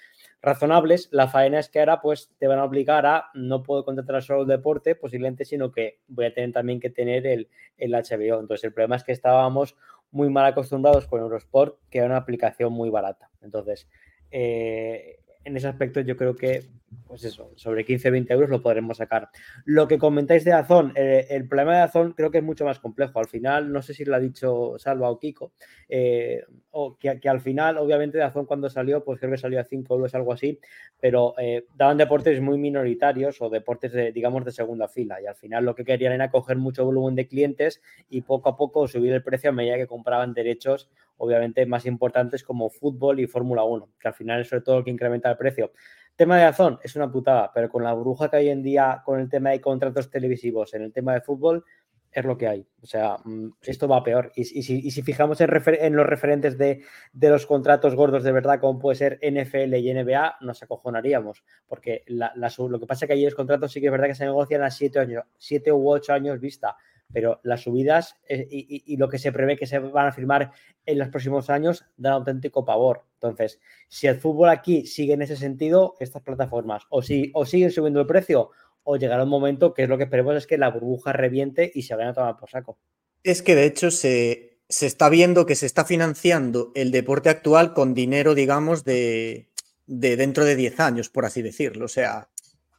[0.43, 1.09] razonables.
[1.13, 4.43] La faena es que ahora, pues, te van a obligar a no puedo contratar solo
[4.43, 8.41] el deporte, posiblemente, sino que voy a tener también que tener el, el HBO.
[8.41, 9.77] Entonces, el problema es que estábamos
[10.11, 13.31] muy mal acostumbrados con Eurosport, que era una aplicación muy barata.
[13.41, 13.89] Entonces,
[14.31, 16.63] eh, en ese aspecto yo creo que
[17.07, 19.29] pues eso, sobre 15-20 euros lo podremos sacar.
[19.65, 22.79] Lo que comentáis de Azón, eh, el problema de Azón creo que es mucho más
[22.79, 23.19] complejo.
[23.19, 25.53] Al final, no sé si lo ha dicho Salva o Kiko,
[25.89, 29.65] eh, o que, al final, obviamente, de Azón cuando salió, pues creo que salió a
[29.65, 30.59] 5 euros, algo así,
[31.01, 35.21] pero eh, daban deportes muy minoritarios o deportes, de, digamos, de segunda fila.
[35.21, 38.57] Y al final lo que querían era coger mucho volumen de clientes y poco a
[38.57, 40.91] poco subir el precio a medida que compraban derechos,
[41.23, 44.85] obviamente, más importantes como fútbol y Fórmula 1, que al final es sobre todo lo
[44.85, 45.71] que incrementa el precio.
[46.17, 49.21] Tema de Azón es una putada, pero con la burbuja que hay en día con
[49.21, 51.65] el tema de contratos televisivos en el tema de fútbol,
[52.11, 52.67] es lo que hay.
[52.83, 54.33] O sea, mm, esto va peor.
[54.35, 56.83] Y, si, fijamos en, los referentes de,
[57.13, 61.45] los contratos gordos de verdad, como puede ser NFL y NBA, nos acojonaríamos.
[61.69, 64.25] Porque lo que pasa es que allí los contratos sí que es verdad que se
[64.25, 66.77] negocian a 7 años, siete u 8 años vista
[67.13, 70.53] pero las subidas eh, y, lo que se prevé que se van a firmar
[70.87, 73.05] en los próximos años da auténtico pavor.
[73.15, 77.71] Entonces, si el fútbol aquí sigue en ese sentido, estas plataformas o, si, o siguen
[77.71, 78.51] subiendo el precio
[78.85, 81.83] o llegará un momento que es lo que esperemos es que la burbuja reviente y
[81.83, 82.79] se vayan a tomar por saco.
[83.23, 87.75] Es que de hecho se, se está viendo que se está financiando el deporte actual
[87.75, 89.51] con dinero, digamos, de,
[89.87, 91.85] de dentro de 10 años, por así decirlo.
[91.85, 92.29] O sea,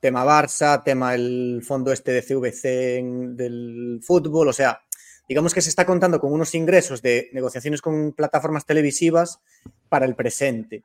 [0.04, 3.02] tema Barça, tema el fondo este de CVC
[3.38, 4.82] del fútbol, o sea,
[5.30, 9.40] digamos que se está contando con unos ingresos de negociaciones con plataformas televisivas
[9.88, 10.84] para el presente,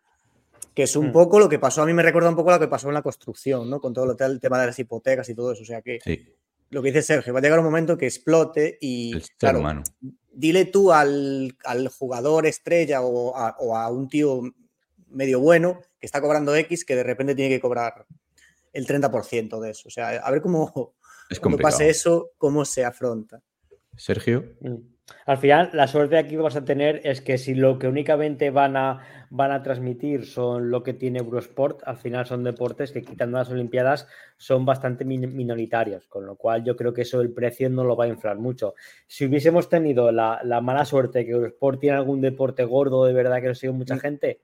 [0.72, 1.12] que es un hmm.
[1.12, 3.02] poco lo que pasó, a mí me recuerda un poco lo que pasó en la
[3.02, 3.80] construcción, ¿no?
[3.80, 5.98] Con todo el tema de las hipotecas y todo eso, o sea que
[6.70, 9.82] lo que dice Sergio, va a llegar un momento que explote y, claro,
[10.32, 11.56] dile tú al,
[11.98, 14.42] jugador estrella o a, o a un tío
[15.08, 18.06] medio bueno que está cobrando X que de repente tiene que cobrar
[18.72, 19.88] el 30% de eso.
[19.88, 20.94] O sea, a ver cómo,
[21.40, 23.42] cuando pase eso, cómo se afronta.
[23.96, 24.44] Sergio.
[24.60, 24.76] Mm.
[25.26, 28.50] Al final, la suerte aquí que vas a tener es que si lo que únicamente
[28.50, 33.02] van a, van a transmitir son lo que tiene Eurosport, al final son deportes que
[33.02, 37.70] quitando las Olimpiadas son bastante minoritarios, con lo cual yo creo que eso el precio
[37.70, 38.74] no lo va a inflar mucho.
[39.06, 43.40] Si hubiésemos tenido la, la mala suerte que Eurosport tiene algún deporte gordo de verdad
[43.40, 44.00] que lo sigue mucha mm.
[44.00, 44.40] gente,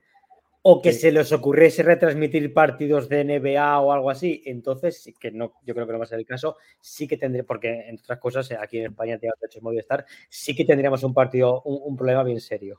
[0.67, 5.53] o que se les ocurriese retransmitir partidos de NBA o algo así, entonces, que no,
[5.63, 8.17] yo creo que no va a ser el caso, sí que tendría, porque en otras
[8.17, 12.41] cosas, aquí en España tiene hecho Movistar, sí que tendríamos un partido, un, problema bien
[12.41, 12.77] serio.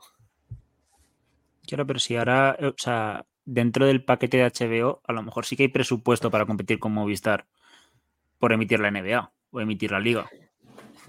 [1.65, 5.55] Claro, pero si ahora, o sea, dentro del paquete de HBO, a lo mejor sí
[5.55, 7.45] que hay presupuesto para competir con Movistar
[8.37, 10.29] por emitir la NBA o emitir la liga.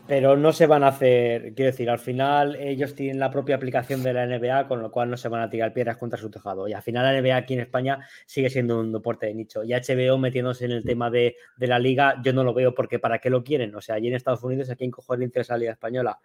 [0.08, 4.02] Pero no se van a hacer, quiero decir, al final ellos tienen la propia aplicación
[4.02, 6.66] de la NBA, con lo cual no se van a tirar piedras contra su tejado.
[6.66, 9.62] Y al final la NBA aquí en España sigue siendo un deporte de nicho.
[9.64, 13.18] Y HBO metiéndose en el tema de, la liga, yo no lo veo porque ¿para
[13.18, 13.74] qué lo quieren?
[13.74, 16.18] O sea, allí en Estados Unidos, ¿a quién cojones le interesa la liga española?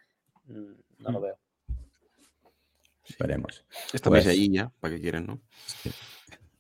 [0.46, 1.38] Mm, no lo veo.
[3.06, 3.66] Esperemos.
[3.92, 5.42] Esta pues, ya, ¿para qué quieren, no?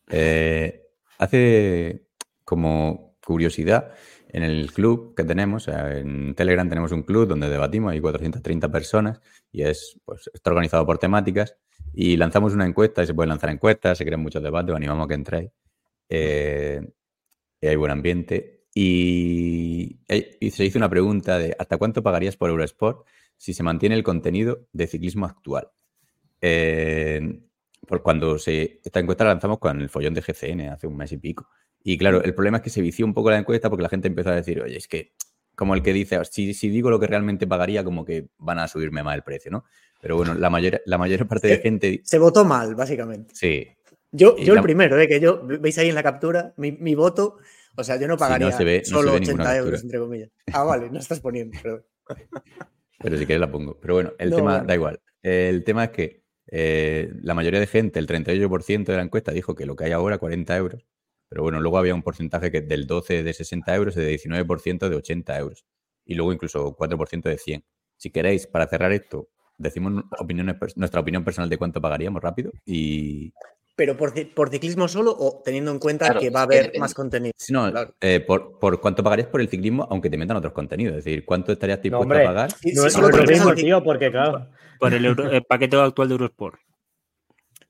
[0.10, 0.88] Eh,
[1.20, 2.04] hace
[2.44, 3.94] como curiosidad,
[4.34, 9.22] en el club que tenemos, en Telegram tenemos un club donde debatimos, hay 430 personas
[9.52, 11.56] y es, pues, está organizado por temáticas.
[11.94, 15.06] Y lanzamos una encuesta y se pueden lanzar encuestas, se crean muchos debates, os animamos
[15.06, 15.52] a que entréis.
[16.10, 16.82] Eh,
[17.62, 18.66] hay buen ambiente.
[18.74, 20.00] Y,
[20.40, 23.06] y, se hizo una pregunta de ¿hasta cuánto pagarías por Eurosport
[23.38, 25.70] si se mantiene el contenido de ciclismo actual?
[27.88, 31.12] por cuando se, esta encuesta la lanzamos con el follón de GCN hace un mes
[31.12, 31.48] y pico.
[31.84, 34.08] Y claro, el problema es que se vició un poco la encuesta porque la gente
[34.08, 35.14] empezó a decir, oye, es que
[35.56, 38.68] como el que dice, si, si digo lo que realmente pagaría, como que van a
[38.68, 39.66] subirme más el precio, ¿no?
[40.02, 42.02] Pero bueno, la mayor, la mayor parte de gente...
[42.04, 43.34] Se votó mal, básicamente.
[43.36, 43.68] Sí.
[44.12, 45.08] Yo, yo el primero, ¿eh?
[45.08, 47.38] que yo, veis ahí en la captura, mi, mi voto,
[47.76, 48.52] o sea, yo no pagaría
[48.84, 50.30] solo 80 euros, entre comillas.
[50.52, 51.84] Ah, vale, no estás poniendo, perdón.
[53.00, 53.80] Pero si quieres la pongo.
[53.80, 55.02] Pero bueno, el tema da igual.
[55.24, 59.56] El tema es que eh, la mayoría de gente, el 38% de la encuesta, dijo
[59.56, 60.86] que lo que hay ahora, 40 euros.
[61.34, 64.88] Pero bueno, luego había un porcentaje que del 12 de 60 euros y de 19%
[64.88, 65.66] de 80 euros.
[66.06, 67.66] Y luego incluso 4% de 100.
[67.98, 73.34] Si queréis, para cerrar esto, decimos opiniones, nuestra opinión personal de cuánto pagaríamos rápido y...
[73.76, 77.34] ¿Pero por, por ciclismo solo o teniendo en cuenta que va a haber más contenido?
[77.50, 80.98] No, eh, por, por, cuánto pagarías por el ciclismo, aunque te metan otros contenidos.
[80.98, 82.54] Es decir, ¿cuánto estarías dispuesto a pagar?
[82.76, 84.50] No, es lo mismo, tío, porque claro.
[84.80, 86.60] Por el, el paquete actual de Eurosport.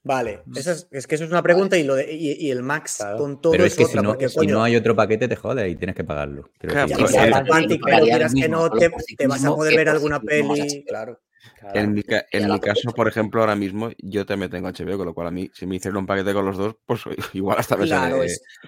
[0.06, 3.54] Vale, es, que eso es una pregunta y, lo de, y, el Max con todo
[3.54, 6.04] Pero es, que si, no, si no hay otro paquete te jode y tienes que
[6.04, 6.50] pagarlo.
[6.60, 10.84] Claro, que, pero quieras que no, te, te vas a poder ver alguna peli.
[10.86, 11.20] Claro.
[11.74, 15.32] En, mi, caso, por ejemplo, ahora mismo yo también tengo HBO, con lo cual a
[15.32, 17.02] mí, si me hicieron un paquete con los dos, pues
[17.34, 18.20] igual hasta me claro,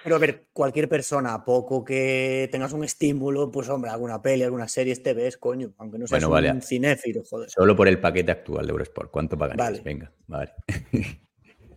[0.02, 4.42] Pero a ver, cualquier persona, a poco que tengas un estímulo, pues hombre, alguna peli,
[4.42, 7.50] alguna serie, te ves, coño, aunque no seas un cinéfilo, joder.
[7.50, 9.82] Solo por el paquete actual de Eurosport, ¿cuánto pagarías?
[9.82, 10.52] Venga, vale.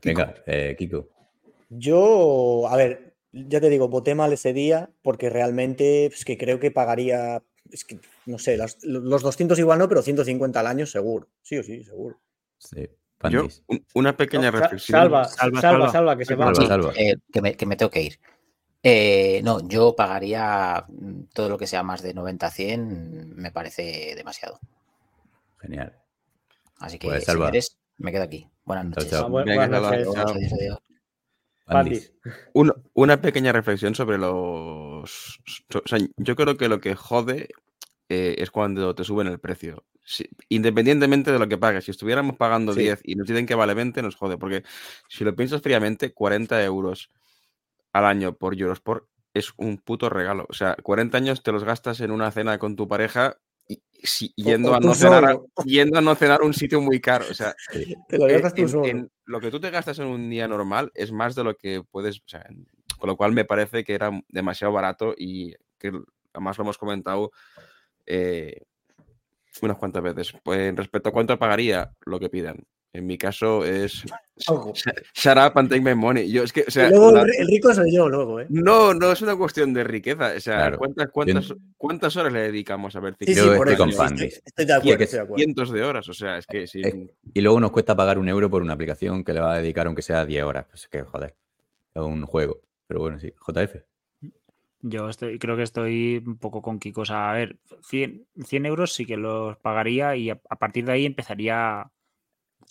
[0.03, 1.09] Venga, eh, Kiko.
[1.69, 6.59] Yo, a ver, ya te digo, voté mal ese día porque realmente es que creo
[6.59, 11.27] que pagaría es que, no sé, los 200 igual no, pero 150 al año seguro.
[11.41, 12.19] Sí o sí, seguro.
[12.57, 12.89] Sí.
[13.29, 13.47] Yo,
[13.95, 14.97] una pequeña reflexión.
[14.97, 16.53] Salva, salva, salva, que se va.
[16.95, 18.19] Eh, que, me, que, me, tengo que ir.
[18.81, 23.51] Eh, no, yo pagaría mm, todo lo que sea más de 90 a 100, me
[23.51, 24.59] parece demasiado.
[25.59, 25.97] Genial.
[26.77, 28.47] Así que, pues, si quieres, me quedo aquí.
[28.69, 29.09] Buenas noches.
[29.09, 29.67] Chao, Buenas
[31.67, 32.13] noches.
[32.93, 35.41] Una, pequeña reflexión sobre los.
[36.17, 37.49] yo creo que lo que jode
[38.09, 39.85] eh, es cuando te suben el precio.
[40.49, 41.85] independientemente de lo que pagues.
[41.85, 44.37] Si estuviéramos pagando 10 y nos dicen que vale 20, nos jode.
[44.37, 44.61] Porque
[45.07, 47.09] si lo piensas fríamente, 40 euros
[47.91, 50.45] al año por Eurosport es un puto regalo.
[50.47, 53.39] O sea, 40 años te los gastas en una cena con tu pareja
[54.35, 57.25] yendo, a no cenar, yendo a no cenar un sitio muy caro.
[57.29, 57.55] O sea,
[58.09, 61.55] lo, eh, lo que tú te gastas en un día normal es más de lo
[61.55, 62.21] que puedes.
[62.97, 65.91] con lo cual me parece que era demasiado barato y que
[66.33, 67.31] además lo hemos comentado
[68.05, 68.61] eh,
[69.61, 70.33] unas cuantas veces.
[70.43, 72.65] Pues respecto a cuánto pagaría lo que pidan.
[72.91, 74.03] En mi caso es
[75.13, 76.29] shut up and take my money.
[76.31, 78.47] Yo, es que, el rico soy yo luego, ¿eh?
[78.49, 80.33] No, no es una cuestión de riqueza.
[80.35, 84.65] O sea, ¿cuántas, cuántas, ¿cuántas, horas le dedicamos a ver sí, sí, por estoy, estoy,
[84.65, 86.65] de acuerdo, Cientos de horas, o sea, es que
[87.33, 89.87] Y luego nos cuesta pagar un euro por una aplicación que le va a dedicar
[89.87, 90.65] aunque sea 10 horas.
[90.69, 91.35] Pues que, joder,
[91.93, 92.61] es un juego.
[92.87, 93.75] Pero bueno, sí, JF.
[94.81, 97.01] Yo estoy, creo que estoy un poco con Kiko.
[97.01, 100.85] O sea, a ver, 100, 100 euros sí que los pagaría y a, a partir
[100.85, 101.91] de ahí empezaría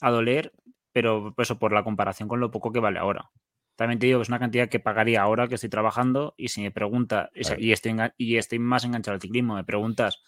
[0.01, 0.53] a doler,
[0.93, 3.31] pero eso por la comparación con lo poco que vale ahora.
[3.77, 6.63] También te digo que es una cantidad que pagaría ahora que estoy trabajando y si
[6.63, 10.23] me preguntas, y, estoy, y estoy más enganchado al ciclismo, me preguntas,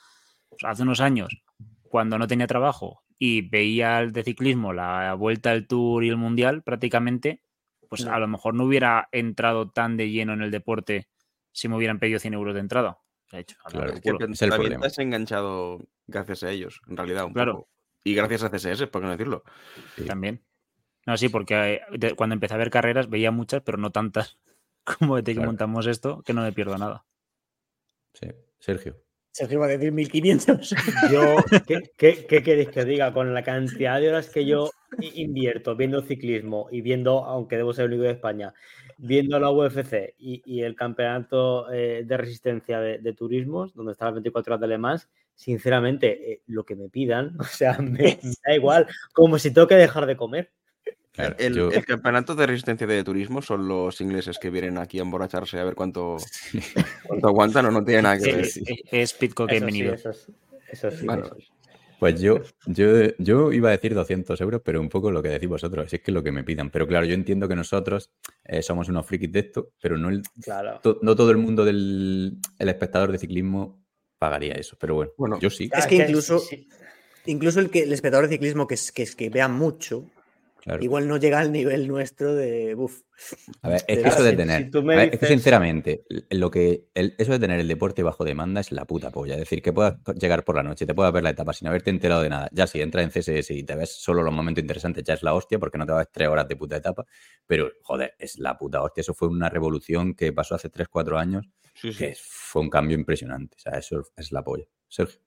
[0.49, 1.43] pues, hace unos años,
[1.83, 6.17] cuando no tenía trabajo y veía el de ciclismo, la vuelta al Tour y el
[6.17, 7.43] Mundial prácticamente,
[7.89, 11.09] pues a lo mejor no hubiera entrado tan de lleno en el deporte
[11.51, 12.99] si me hubieran pedido 100 euros de entrada.
[13.33, 17.27] Hecho, claro, es que te enganchado gracias a ellos, en realidad.
[17.27, 17.69] Un claro.
[18.05, 19.45] Y gracias a CSS, por qué no decirlo.
[20.07, 20.43] También.
[21.07, 24.39] No, sí, porque eh, cuando empecé a ver carreras veía muchas, pero no tantas
[24.85, 27.05] como de que montamos esto, que no me pierdo nada.
[28.15, 28.29] Sí,
[28.59, 28.97] Sergio.
[29.33, 30.75] Sergio va a decir 1500.
[31.13, 31.37] Yo,
[31.97, 33.13] ¿qué, qué, queréis que diga?
[33.13, 34.71] Con la cantidad de horas que yo
[35.01, 38.53] invierto viendo ciclismo y viendo, aunque debo ser el único de España,
[38.99, 44.55] viendo la UFC y, el campeonato eh, de resistencia de, turismos, donde está las 24
[44.55, 44.79] horas de Le
[45.41, 49.77] sinceramente, eh, lo que me pidan, o sea, me, da igual, como si tengo que
[49.77, 50.53] dejar de comer.
[51.39, 55.65] el, campeonato de resistencia de turismo son los ingleses que vienen aquí a emborracharse a
[55.65, 56.19] ver cuánto,
[57.23, 58.49] aguantan o no tiene nada que ver.
[58.91, 59.95] Es, Pitcock bienvenido.
[59.95, 60.13] Eso
[60.91, 61.07] sí,
[61.99, 62.87] Pues yo, yo,
[63.19, 66.11] yo iba a decir 200 euros, pero un poco lo que decís vosotros, es que
[66.11, 66.69] es lo que me pidan.
[66.71, 68.11] Pero claro, yo entiendo que nosotros
[68.45, 70.23] eh, somos unos frikis de esto, pero no, el,
[71.03, 73.81] no todo el mundo del el espectador de ciclismo
[74.21, 74.77] pagaría eso.
[74.79, 75.69] Pero bueno, yo sí.
[75.77, 76.41] Es que incluso,
[77.27, 80.05] incluso el, que, el espectador de ciclismo que, que, que vea mucho,
[80.81, 83.01] Igual no llega al nivel nuestro de buf.
[83.63, 84.71] A ver, es que eso de tener.
[85.13, 89.11] es que sinceramente, lo que eso de tener el deporte bajo demanda es la puta
[89.11, 89.35] polla.
[89.35, 91.91] Es decir, que puedas llegar por la noche, te puedas ver la etapa sin haberte
[91.91, 92.49] enterado de nada.
[92.53, 95.35] Ya si entras en CSS y te ves solo los momentos interesantes, ya es la
[95.35, 97.07] hostia, porque no te vas tres horas de puta etapa.
[97.47, 99.01] Pero, joder, es la puta hostia.
[99.01, 101.49] Eso fue una revolución que pasó hace 3, 4 años.
[101.81, 103.57] Que fue un cambio impresionante.
[103.57, 104.65] O sea, eso es la polla.
[104.89, 105.21] Sergio.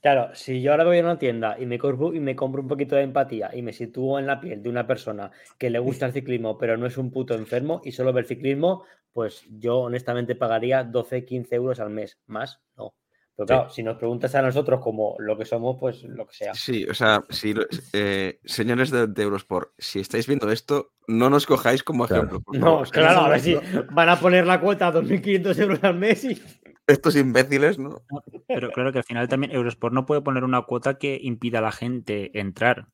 [0.00, 2.68] Claro, si yo ahora voy a una tienda y me, compro, y me compro un
[2.68, 6.06] poquito de empatía y me sitúo en la piel de una persona que le gusta
[6.06, 9.80] el ciclismo, pero no es un puto enfermo y solo ve el ciclismo, pues yo
[9.80, 12.20] honestamente pagaría 12, 15 euros al mes.
[12.26, 12.94] Más, no.
[13.36, 16.54] Pero claro, si nos preguntas a nosotros como lo que somos, pues lo que sea.
[16.54, 17.52] Sí, o sea, si,
[17.92, 22.42] eh, señores de, Eurosport, si estáis viendo esto, no nos cojáis como ejemplo.
[22.52, 23.56] No, claro, a ver si
[23.90, 26.40] van a poner la cuota a 2.500 euros al mes y
[26.86, 28.02] estos imbéciles, ¿no?
[28.46, 31.62] Pero claro que al final también Eurosport no puede poner una cuota que impida a
[31.62, 32.88] la gente entrar.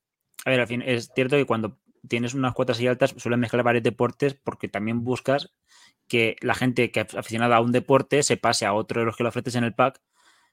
[0.44, 1.78] A ver, al fin, es cierto que cuando
[2.08, 5.52] tienes unas cuotas así altas suelen mezclar varios deportes porque también buscas
[6.08, 9.16] que la gente que es aficionada a un deporte se pase a otro de los
[9.16, 10.00] que lo ofreces en el pack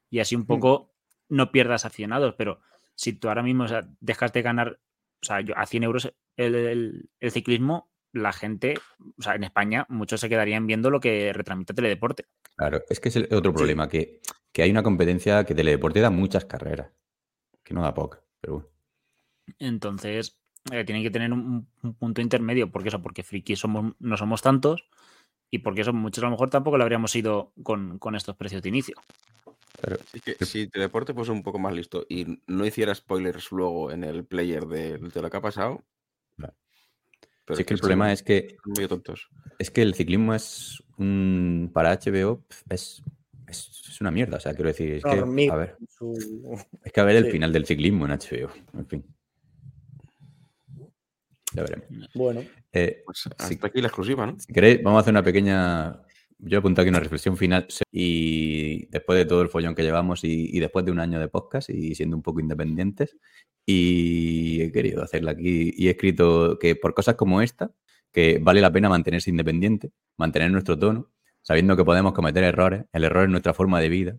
[0.10, 0.48] y así un mm.
[0.48, 0.94] poco
[1.30, 2.36] no pierdas aficionados.
[2.38, 2.60] Pero
[2.96, 3.66] si tú ahora mismo
[4.00, 4.80] dejas de ganar
[5.22, 8.76] o sea, a 100 euros el, el ciclismo, la gente,
[9.18, 12.26] o sea, en España, muchos se quedarían viendo lo que retransmite Teledeporte.
[12.56, 14.22] Claro, es que es el otro problema, que,
[14.58, 16.92] hay una competencia que Teledeporte da muchas carreras,
[17.64, 18.70] que no da poca, pero bueno.
[19.60, 20.42] Entonces,
[20.72, 21.68] eh, tienen que tener un,
[22.00, 24.90] punto intermedio, porque eso, porque friki somos, no somos tantos
[25.52, 28.70] y porque eso muchos a lo mejor tampoco lo habríamos ido con, estos precios de
[28.70, 28.96] inicio.
[29.82, 34.04] Pero que si Teledeporte fuese un poco más listo y no hiciera spoilers luego en
[34.04, 35.84] el player de, lo que ha pasado,
[37.56, 38.58] sí, que el problema es que.
[39.60, 41.70] Es que el ciclismo es un.
[41.74, 43.04] Para HBO es,
[43.48, 44.38] es, una mierda.
[44.38, 44.96] O sea, quiero decir.
[44.96, 45.78] Es que, a ver.
[46.84, 48.52] Es que a ver el final del ciclismo en HBO.
[48.74, 49.06] En fin.
[51.54, 52.10] Ya veremos.
[52.14, 52.44] Bueno.
[52.72, 54.40] Eh, pues hasta aquí la exclusiva, ¿no?
[54.40, 56.02] Si queréis, vamos a hacer una pequeña.
[56.40, 60.24] Yo he apuntado aquí una reflexión final y después de todo el follón que llevamos
[60.24, 63.18] y, y después de un año de podcast y siendo un poco independientes,
[63.66, 67.72] y he querido hacerla aquí y he escrito que por cosas como esta,
[68.14, 71.12] que vale la pena mantenerse independiente, mantener nuestro tono,
[71.42, 74.18] sabiendo que podemos cometer errores, el error es nuestra forma de vida.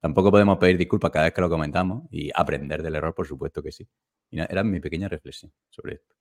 [0.00, 3.62] Tampoco podemos pedir disculpas cada vez que lo comentamos y aprender del error, por supuesto
[3.62, 3.88] que sí.
[4.30, 6.14] Y era mi pequeña reflexión sobre esto.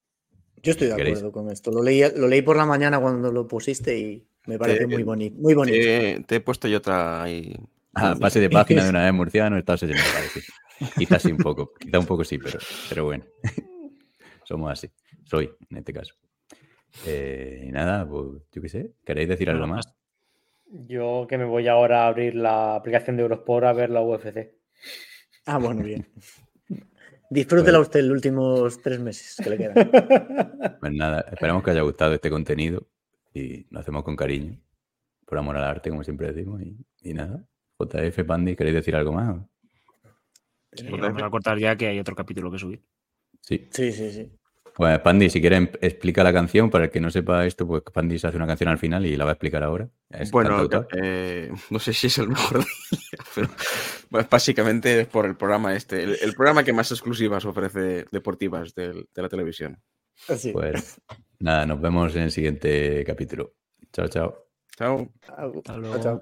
[0.63, 1.71] Yo estoy de acuerdo con esto.
[1.71, 5.37] Lo leí, lo leí por la mañana cuando lo pusiste y me parece muy bonito.
[5.39, 5.77] Muy bonito.
[6.25, 7.55] Te, he puesto yo otra ahí.
[7.93, 10.41] Ah, pase de página de una vez murciano, estás me parece.
[10.97, 13.25] Quizás sí un poco, quizá un poco sí, pero, pero bueno.
[14.43, 14.89] Somos así.
[15.25, 16.15] Soy, en este caso.
[17.05, 18.91] Eh, y nada, pues yo qué sé.
[19.05, 19.93] ¿Queréis decir algo más?
[20.87, 24.55] Yo que me voy ahora a abrir la aplicación de Eurosport a ver la UFC.
[25.45, 26.07] Ah, bueno, bien.
[27.29, 29.91] Disfrútela usted los últimos tres meses que le quedan.
[30.79, 32.87] Pues nada, esperamos que haya gustado este contenido
[33.33, 34.59] y lo hacemos con cariño,
[35.25, 36.61] por amor al arte, como siempre decimos.
[36.61, 37.45] Y, y nada,
[37.79, 39.37] JF Pandi, ¿queréis decir algo más?
[40.89, 42.81] vamos a cortar ya que hay otro capítulo que subir.
[43.41, 43.67] Sí.
[43.71, 44.31] Sí, sí, sí.
[44.73, 48.17] Pues Pandi, si quieres explica la canción, para el que no sepa esto, pues Pandi
[48.17, 49.89] se hace una canción al final y la va a explicar ahora.
[50.31, 52.63] bueno, eh, no sé si es el mejor
[53.35, 53.49] pero
[54.09, 59.05] pues básicamente es por el programa este, el, programa que más exclusivas ofrece deportivas de,
[59.13, 59.81] la televisión.
[60.27, 60.51] Así.
[60.51, 61.01] Pues
[61.41, 63.53] nada, nos vemos en el siguiente capítulo.
[63.91, 64.47] Chao, chao.
[64.77, 65.07] Chao.
[65.63, 65.99] chao.
[66.01, 66.21] chao.